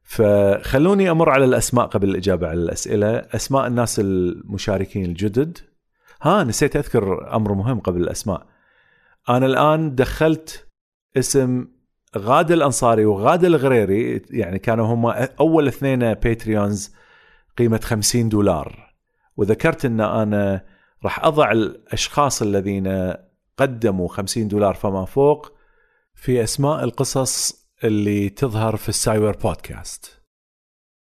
فخلوني 0.03 1.11
أمر 1.11 1.29
على 1.29 1.45
الأسماء 1.45 1.85
قبل 1.85 2.09
الإجابة 2.09 2.47
على 2.47 2.59
الأسئلة. 2.61 3.17
أسماء 3.17 3.67
الناس 3.67 3.99
المشاركين 3.99 5.05
الجدد. 5.05 5.57
ها 6.21 6.43
نسيت 6.43 6.75
أذكر 6.75 7.35
أمر 7.35 7.53
مهم 7.53 7.79
قبل 7.79 8.01
الأسماء. 8.01 8.56
أنا 9.29 9.45
الآن 9.45 9.95
دخلت 9.95 10.67
اسم 11.17 11.67
غادة 12.17 12.55
الأنصاري 12.55 13.05
وغادة 13.05 13.47
الغريري 13.47 14.21
يعني 14.29 14.59
كانوا 14.59 14.85
هم 14.85 15.05
أول 15.39 15.67
اثنين 15.67 16.13
Patrons 16.13 16.93
قيمة 17.57 17.79
50 17.83 18.29
دولار. 18.29 18.93
وذكرت 19.37 19.85
إن 19.85 20.01
أنا 20.01 20.65
راح 21.03 21.25
أضع 21.25 21.51
الأشخاص 21.51 22.41
الذين 22.41 23.13
قدموا 23.57 24.07
50 24.07 24.47
دولار 24.47 24.73
فما 24.73 25.05
فوق 25.05 25.51
في 26.13 26.43
أسماء 26.43 26.83
القصص 26.83 27.67
اللي 27.83 28.29
تظهر 28.29 28.75
في 28.75 28.89
السايبر 28.89 29.37
بودكاست. 29.37 30.21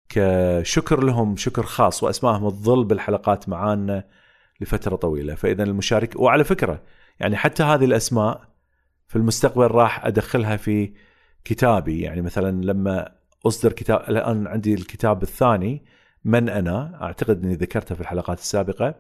كشكر 0.09 1.03
لهم 1.03 1.35
شكر 1.37 1.63
خاص 1.63 2.03
واسمائهم 2.03 2.49
تظل 2.49 2.83
بالحلقات 2.83 3.49
معانا 3.49 4.07
لفترة 4.61 4.95
طويلة. 4.95 5.35
فإذا 5.35 5.63
المشارك 5.63 6.19
وعلى 6.19 6.43
فكرة 6.43 6.83
يعني 7.21 7.37
حتى 7.37 7.63
هذه 7.63 7.85
الأسماء 7.85 8.41
في 9.07 9.15
المستقبل 9.15 9.67
راح 9.67 10.05
أدخلها 10.05 10.57
في 10.57 10.93
كتابي. 11.45 12.01
يعني 12.01 12.21
مثلا 12.21 12.65
لما 12.65 13.11
أصدر 13.45 13.71
كتاب 13.71 14.03
الآن 14.09 14.47
عندي 14.47 14.73
الكتاب 14.73 15.23
الثاني 15.23 15.85
من 16.25 16.49
أنا؟ 16.49 16.99
أعتقد 17.01 17.43
إني 17.43 17.55
ذكرتها 17.55 17.95
في 17.95 18.01
الحلقات 18.01 18.39
السابقة. 18.39 18.95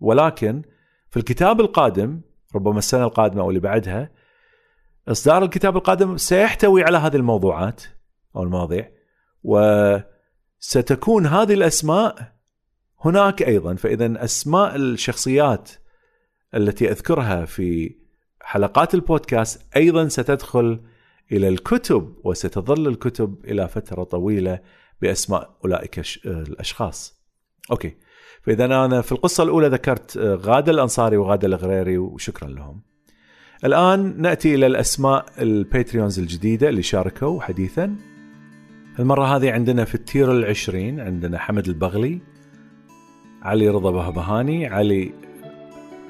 ولكن 0.00 0.62
في 1.10 1.16
الكتاب 1.16 1.60
القادم 1.60 2.20
ربما 2.54 2.78
السنة 2.78 3.04
القادمة 3.04 3.42
أو 3.42 3.48
اللي 3.48 3.60
بعدها 3.60 4.10
إصدار 5.08 5.42
الكتاب 5.44 5.76
القادم 5.76 6.16
سيحتوي 6.16 6.84
على 6.84 6.98
هذه 6.98 7.16
الموضوعات 7.16 7.82
أو 8.36 8.42
المواضيع. 8.42 8.90
وستكون 9.42 11.26
هذه 11.26 11.54
الأسماء 11.54 12.32
هناك 13.00 13.42
أيضا. 13.42 13.74
فاذا 13.74 14.24
أسماء 14.24 14.76
الشخصيات 14.76 15.70
التي 16.54 16.90
أذكرها 16.90 17.44
في 17.44 17.94
حلقات 18.40 18.94
البودكاست 18.94 19.76
أيضا 19.76 20.08
ستدخل 20.08 20.80
إلى 21.32 21.48
الكتب 21.48 22.14
وستظل 22.24 22.88
الكتب 22.88 23.36
إلى 23.44 23.68
فترة 23.68 24.04
طويلة 24.04 24.58
بأسماء 25.02 25.56
أولئك 25.64 26.02
الأشخاص. 26.26 27.22
أوكي. 27.70 27.94
فإذا 28.42 28.64
أنا 28.64 29.00
في 29.00 29.12
القصة 29.12 29.42
الأولى 29.42 29.68
ذكرت 29.68 30.18
غادة 30.18 30.72
الأنصاري 30.72 31.16
وغادة 31.16 31.48
الغريري 31.48 31.98
وشكرا 31.98 32.48
لهم. 32.48 32.82
الآن 33.64 34.22
نأتي 34.22 34.54
إلى 34.54 34.66
الأسماء 34.66 35.26
ال 35.38 35.48
Patrons 35.48 36.18
الجديدة 36.18 36.68
اللي 36.68 36.82
شاركوا 36.82 37.40
حديثا. 37.40 37.96
المرة 38.98 39.36
هذه 39.36 39.52
عندنا 39.52 39.84
في 39.84 39.94
التير 39.94 40.32
العشرين 40.32 41.00
عندنا 41.00 41.38
حمد 41.38 41.68
البغلي 41.68 42.20
علي 43.42 43.68
رضا 43.68 43.90
بهبهاني 43.90 44.66
علي 44.66 45.12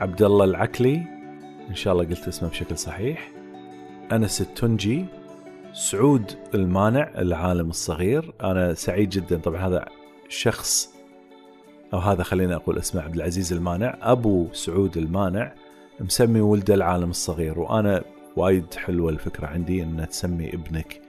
عبد 0.02 0.22
الله 0.22 0.44
العكلي 0.44 1.02
إن 1.70 1.74
شاء 1.74 1.92
الله 1.92 2.04
قلت 2.04 2.28
اسمه 2.28 2.48
بشكل 2.48 2.78
صحيح 2.78 3.30
أنس 4.12 4.40
التنجي 4.40 5.04
سعود 5.72 6.32
المانع 6.54 7.10
العالم 7.18 7.70
الصغير. 7.70 8.32
أنا 8.42 8.74
سعيد 8.74 9.08
جدا 9.08 9.38
طبعا 9.38 9.68
هذا 9.68 9.84
شخص 10.28 10.94
أو 11.94 11.98
هذا 11.98 12.22
خلينا 12.22 12.54
أقول 12.54 12.78
اسمه 12.78 13.02
عبد 13.02 13.14
العزيز 13.14 13.52
المانع 13.52 13.98
أبو 14.02 14.46
سعود 14.52 14.96
المانع 14.96 15.52
مسمي 16.00 16.40
ولده 16.40 16.74
العالم 16.74 17.10
الصغير. 17.10 17.58
وأنا 17.58 18.02
وايد 18.36 18.74
حلوة 18.74 19.10
الفكرة 19.10 19.46
عندي 19.46 19.82
إن 19.82 20.08
تسمي 20.08 20.48
ابنك 20.48 21.00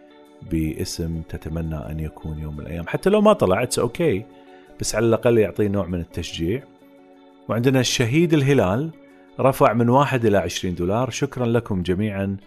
باسم 0.52 1.22
تتمنى 1.30 1.76
أن 1.76 2.00
يكون 2.00 2.40
يوم 2.40 2.58
من 2.58 2.60
الأيام. 2.60 2.88
حتى 2.88 3.10
لو 3.10 3.22
ما 3.22 3.34
طلع 3.34 3.64
it's 3.64 4.22
okay. 4.22 4.24
بس 4.80 4.96
على 4.96 5.06
الأقل 5.06 5.38
يعطيه 5.38 5.68
نوع 5.68 5.86
من 5.86 6.00
التشجيع. 6.00 6.64
وعندنا 7.50 7.80
الشهيد 7.80 8.34
الهلال 8.34 8.92
رفع 9.40 9.74
من 9.74 9.90
واحد 9.90 10.26
إلى 10.26 10.38
عشرين 10.38 10.76
دولار. 10.76 11.10
شكرا 11.10 11.46
لكم 11.46 11.84
جميعا 11.84 12.38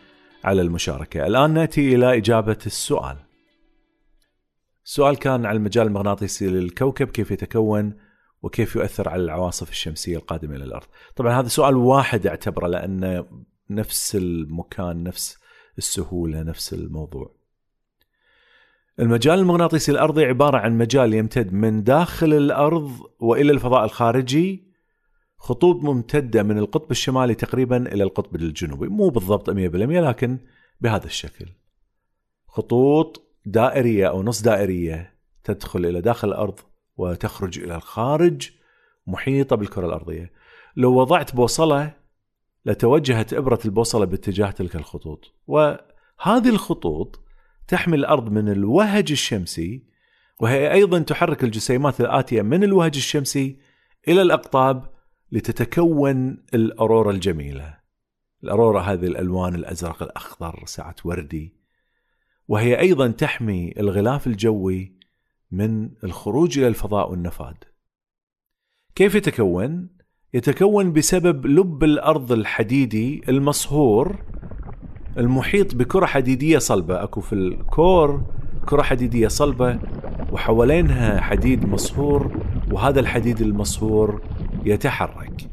على 0.44 0.62
المشاركة. 0.62 1.26
الآن 1.26 1.51
نأتي 1.55 1.94
إلى 1.94 2.16
إجابة 2.16 2.59
السؤال. 2.66 3.16
السؤال 4.84 5.16
كان 5.16 5.47
عن 5.47 5.57
المجال 5.57 5.86
المغناطيسي 5.86 6.47
للكوكب 6.47 7.09
كيف 7.09 7.30
يتكون 7.30 7.94
وكيف 8.42 8.76
يؤثر 8.76 9.09
على 9.09 9.22
العواصف 9.22 9.70
الشمسية 9.70 10.16
القادمة 10.16 10.57
إلى 10.57 10.64
الأرض. 10.64 10.86
طبعا 11.16 11.40
هذا 11.40 11.49
سؤال 11.49 11.76
واحد 11.76 12.26
اعتبره 12.26 12.66
لأنه 12.66 13.26
نفس 13.70 14.16
المكان 14.16 15.03
نفس 15.03 15.38
السهولة 15.78 16.42
نفس 16.42 16.74
الموضوع. 16.74 17.36
المجال 19.01 19.38
المغناطيسي 19.38 19.92
الأرضي 19.92 20.24
عبارة 20.24 20.59
عن 20.59 20.78
مجال 20.78 21.14
يمتد 21.14 21.53
من 21.53 21.82
داخل 21.82 22.34
الأرض 22.34 22.90
وإلى 23.20 23.53
الفضاء 23.53 23.84
الخارجي 23.84 24.65
خطوط 25.39 25.76
ممتدة 25.76 26.43
من 26.43 26.59
القطب 26.59 26.91
الشمالي 26.91 27.34
تقريبا 27.34 27.76
إلى 27.76 28.05
القطب 28.05 28.37
الجنوبي. 28.37 28.89
مو 28.89 29.09
بالضبط 29.09 29.51
100% 29.51 29.55
لكن 29.55 30.39
بهذا 30.80 31.07
الشكل. 31.07 31.47
خطوط 32.49 33.22
دائرية 33.47 34.09
أو 34.09 34.22
نص 34.22 34.43
دائرية 34.43 35.14
تدخل 35.45 35.87
إلى 35.87 36.01
داخل 36.01 36.28
الأرض 36.28 36.61
وتخرج 36.97 37.59
إلى 37.59 37.76
الخارج 37.76 38.51
محيطة 39.07 39.57
بالكرة 39.57 39.87
الأرضية. 39.87 40.32
لو 40.76 40.95
وضعت 40.95 41.34
بوصلة 41.34 41.93
لتوجهت 42.66 43.32
إبرة 43.32 43.61
البوصلة 43.64 44.05
باتجاه 44.05 44.51
تلك 44.51 44.76
الخطوط. 44.76 45.34
وهذه 45.47 46.49
الخطوط 46.49 47.20
تحمي 47.68 47.97
الأرض 47.97 48.32
من 48.32 48.49
الوهج 48.49 49.11
الشمسي 49.11 49.82
وهي 50.41 50.72
أيضا 50.72 50.99
تحرك 50.99 51.45
الجسيمات 51.45 52.01
الآتية 52.01 52.43
من 52.43 52.64
الوهج 52.64 52.97
الشمسي 52.97 53.57
إلى 54.09 54.22
الأقطاب 54.22 54.95
لتتكون 55.33 56.45
الأرورا 56.55 57.11
الجميلة. 57.11 57.79
الأرورا 58.45 58.81
هذه 58.81 59.07
الألوان 59.07 59.55
الأزرق 59.55 60.03
الأخضر 60.03 60.62
ساعة 60.66 60.97
وردي. 61.05 61.57
وهي 62.49 62.81
أيضا 62.81 63.09
تحمي 63.09 63.74
الغلاف 63.79 64.27
الجوي 64.27 64.97
من 65.51 65.91
الخروج 66.05 66.59
إلى 66.59 66.68
الفضاء 66.68 67.11
والنفاد 67.11 67.57
كيف 68.95 69.14
يتكون؟ 69.14 69.89
يتكون 70.35 70.93
بسبب 70.93 71.47
لب 71.47 71.85
الأرض 71.85 72.33
الحديدي 72.33 73.22
المصهور 73.29 74.16
المحيط 75.18 75.74
بكرة 75.74 76.07
حديدية 76.07 76.59
صلبة 76.59 77.03
أكو 77.03 77.20
في 77.20 77.33
الكور 77.33 78.24
كرة 78.66 78.82
حديدية 78.82 79.28
صلبة 79.28 79.78
وحوالينها 80.32 81.20
حديد 81.20 81.68
مصهور 81.68 82.32
وهذا 82.72 83.00
الحديد 83.00 83.40
المصهور 83.40 84.22
يتحرك. 84.64 85.50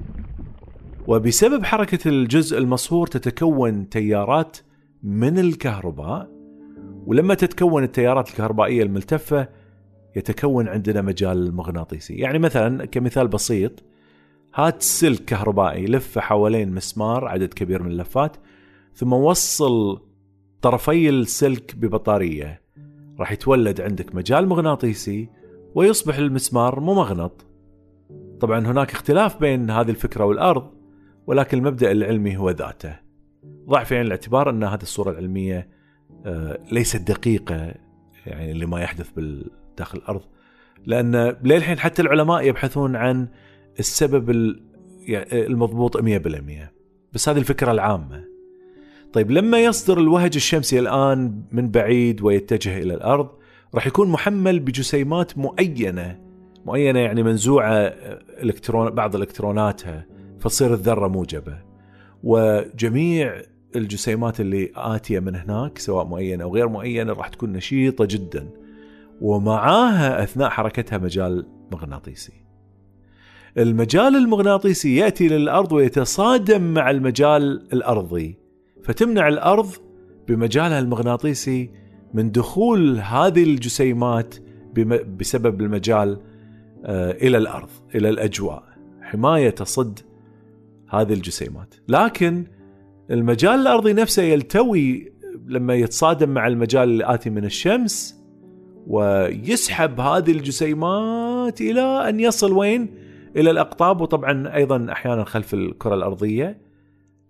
وبسبب 1.07 1.66
حركة 1.66 2.09
الجزء 2.09 2.57
المصهور 2.57 3.07
تتكون 3.07 3.89
تيارات 3.89 4.57
من 5.03 5.39
الكهرباء 5.39 6.30
ولما 7.05 7.34
تتكون 7.34 7.84
التيارات 7.84 8.30
الكهربائية 8.30 8.84
الملتفة 8.84 9.47
يتكون 10.16 10.68
عندنا 10.68 11.01
مجال 11.01 11.55
مغناطيسي. 11.55 12.14
يعني 12.14 12.39
مثلا 12.39 12.86
كمثال 12.86 13.28
بسيط 13.28 13.84
هات 14.55 14.82
سلك 14.82 15.26
كهربائي 15.26 15.86
لفه 15.86 16.22
حوالين 16.22 16.72
مسمار 16.72 17.26
عدد 17.28 17.53
كبير 17.53 17.84
من 17.84 17.91
اللفات 17.91 18.38
ثم 18.95 19.14
وصل 19.14 20.01
طرفي 20.61 21.09
السلك 21.09 21.76
ببطارية. 21.76 22.62
راح 23.20 23.32
يتولد 23.32 23.82
عندك 23.82 24.16
مجال 24.16 24.47
مغناطيسي 24.47 25.30
ويصبح 25.76 26.18
المسمار 26.18 26.80
ممغنط 26.80 27.45
طبعا 28.39 28.68
هناك 28.68 28.91
اختلاف 28.91 29.39
بين 29.39 29.70
هذه 29.70 29.89
الفكرة 29.89 30.26
والأرض 30.26 30.72
ولكن 31.28 31.57
المبدأ 31.57 31.91
العلمي 31.91 32.38
هو 32.38 32.49
ذاته. 32.49 32.95
ضع 33.70 33.84
في 33.84 33.95
عين 33.95 34.05
الاعتبار 34.05 34.49
أن 34.49 34.64
هذه 34.64 34.82
الصورة 34.82 35.11
العلمية 35.11 35.70
آه، 36.26 36.59
ليست 36.72 37.11
دقيقة 37.11 37.74
يعني 38.26 38.53
لما 38.53 38.82
يحدث 38.82 39.20
داخل 39.78 39.97
الأرض. 39.97 40.22
لأن 40.86 41.16
للحين 41.43 41.80
حتى 41.80 42.01
العلماء 42.01 42.47
يبحثون 42.47 42.95
عن 42.95 43.28
السبب 43.80 44.55
يعني 45.07 45.45
المضبوط 45.45 45.97
100% 45.97 46.01
بس 47.14 47.30
هذه 47.30 47.38
الفكرة 47.38 47.72
العامة. 47.72 48.33
طيب 49.14 49.32
لما 49.32 49.59
يصدر 49.59 49.99
الوهج 49.99 50.32
الشمسي 50.36 50.80
الآن 50.80 51.41
من 51.51 51.72
بعيد 51.72 52.22
ويتجه 52.22 52.78
إلى 52.78 52.93
الأرض 52.93 53.30
راح 53.76 53.88
يكون 53.88 54.09
محمل 54.09 54.59
بجسيمات 54.59 55.38
معينة 55.38 56.24
معينة 56.66 56.99
يعني 56.99 57.24
منزوعة 57.24 57.74
إلكترون 58.43 58.89
بعض 58.89 59.16
إلكتروناتها 59.16 60.05
فتصير 60.39 60.74
الذرة 60.74 61.07
موجبة. 61.07 61.57
وجميع 62.24 63.41
الجسيمات 63.76 64.39
اللي 64.39 64.72
آتية 64.76 65.20
من 65.20 65.36
هناك 65.36 65.78
سواء 65.78 66.05
معينة 66.05 66.43
أو 66.43 66.55
غير 66.55 66.70
معينة 66.70 67.14
راح 67.14 67.28
تكون 67.28 67.53
نشيطة 67.53 68.05
جدا. 68.05 68.49
ومعاها 69.22 70.24
أثناء 70.24 70.49
حركتها 70.49 70.97
مجال 70.97 71.45
مغناطيسي. 71.72 72.34
المجال 73.57 74.16
المغناطيسي 74.16 74.95
يأتي 74.95 75.28
للأرض 75.28 75.72
ويتصادم 75.72 76.74
مع 76.74 76.89
المجال 76.89 77.74
الأرضي. 77.74 78.43
فتمنع 78.84 79.28
الأرض 79.28 79.70
بمجالها 80.28 80.80
المغناطيسي 80.80 81.70
من 82.14 82.32
دخول 82.32 83.00
هذه 83.00 83.44
الجسيمات 83.44 84.36
بسبب 85.18 85.62
المجال 85.62 86.20
آه، 86.86 87.12
إلى 87.12 87.38
الأرض 87.38 87.70
إلى 87.96 88.10
الأجواء. 88.10 88.64
حماية 89.02 89.50
تصد 89.50 90.00
هذه 90.90 91.14
الجسيمات. 91.14 91.76
لكن 91.88 92.46
المجال 93.12 93.60
الأرضي 93.60 93.94
نفسه 93.94 94.24
يلتوي 94.24 95.14
لما 95.48 95.76
يتصادم 95.76 96.30
مع 96.30 96.48
المجال 96.48 96.90
الآتي 96.90 97.30
من 97.30 97.46
الشمس 97.46 98.24
ويسحب 98.88 100.00
هذه 100.00 100.32
الجسيمات 100.32 101.62
إلى 101.62 102.10
أن 102.10 102.20
يصل 102.20 102.52
وين؟ 102.52 102.94
إلى 103.36 103.52
الأقطاب 103.52 104.02
وطبعا 104.02 104.56
أيضا 104.56 104.92
أحيانا 104.92 105.24
خلف 105.24 105.54
الكرة 105.54 105.96
الأرضية. 105.96 106.62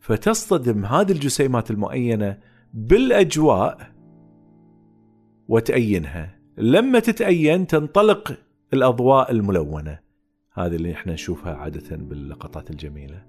فتصطدم 0.04 0.86
هذه 0.86 1.12
الجسيمات 1.12 1.72
المؤينة 1.72 2.38
بالأجواء 2.74 3.92
وتأينها. 5.48 6.40
لما 6.58 7.00
تتأين 7.00 7.68
تنطلق 7.68 8.38
الأضواء 8.74 9.32
الملونة. 9.32 10.00
هذه 10.54 10.76
اللي 10.76 10.92
إحنا 10.92 11.14
نشوفها 11.14 11.56
عادة 11.56 11.96
باللقطات 11.96 12.70
الجميلة. 12.70 13.24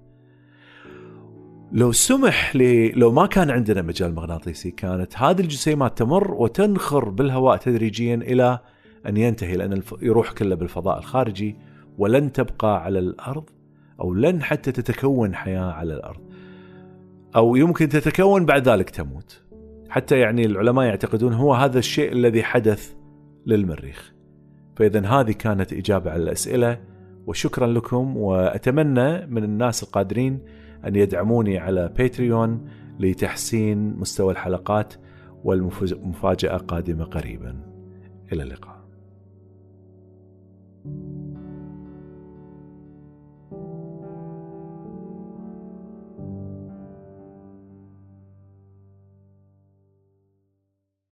لو 1.71 1.91
سمح 1.91 2.55
لي 2.55 2.91
لو 2.91 3.11
ما 3.11 3.25
كان 3.25 3.49
عندنا 3.49 3.81
مجال 3.81 4.15
مغناطيسي 4.15 4.71
كانت 4.71 5.17
هذه 5.17 5.41
الجسيمات 5.41 5.97
تمر 5.97 6.33
وتنخر 6.33 7.09
بالهواء 7.09 7.57
تدريجيا 7.57 8.15
إلى 8.15 8.59
أن 9.07 9.17
ينتهي 9.17 9.55
لأن 9.57 9.81
يروح 10.01 10.31
كله 10.31 10.55
بالفضاء 10.55 10.99
الخارجي 10.99 11.55
ولن 11.97 12.31
تبقى 12.31 12.83
على 12.83 12.99
الأرض 12.99 13.49
أو 13.99 14.13
لن 14.13 14.43
حتى 14.43 14.71
تتكون 14.71 15.35
حياة 15.35 15.71
على 15.71 15.93
الأرض. 15.93 16.24
أو 17.35 17.55
يمكن 17.55 17.89
تتكون 17.89 18.45
بعد 18.45 18.69
ذلك 18.69 18.89
تموت. 18.89 19.41
حتى 19.89 20.19
يعني 20.19 20.45
العلماء 20.45 20.85
يعتقدون 20.85 21.33
هو 21.33 21.53
هذا 21.53 21.79
الشيء 21.79 22.11
الذي 22.11 22.43
حدث 22.43 22.93
للمريخ. 23.45 24.13
فاذا 24.75 25.05
هذه 25.05 25.31
كانت 25.31 25.73
إجابة 25.73 26.11
على 26.11 26.23
الأسئلة 26.23 26.79
وشكرا 27.27 27.67
لكم 27.67 28.17
وأتمنى 28.17 29.25
من 29.25 29.43
الناس 29.43 29.83
القادرين 29.83 30.39
أن 30.85 30.95
يدعموني 30.95 31.57
على 31.57 31.93
باتريون 31.97 32.67
لتحسين 32.99 33.99
مستوى 33.99 34.31
الحلقات 34.31 34.93
والمفاجأة 35.43 36.57
قادمة 36.57 37.03
قريبا 37.03 37.59
إلى 38.33 38.43
اللقاء 38.43 38.74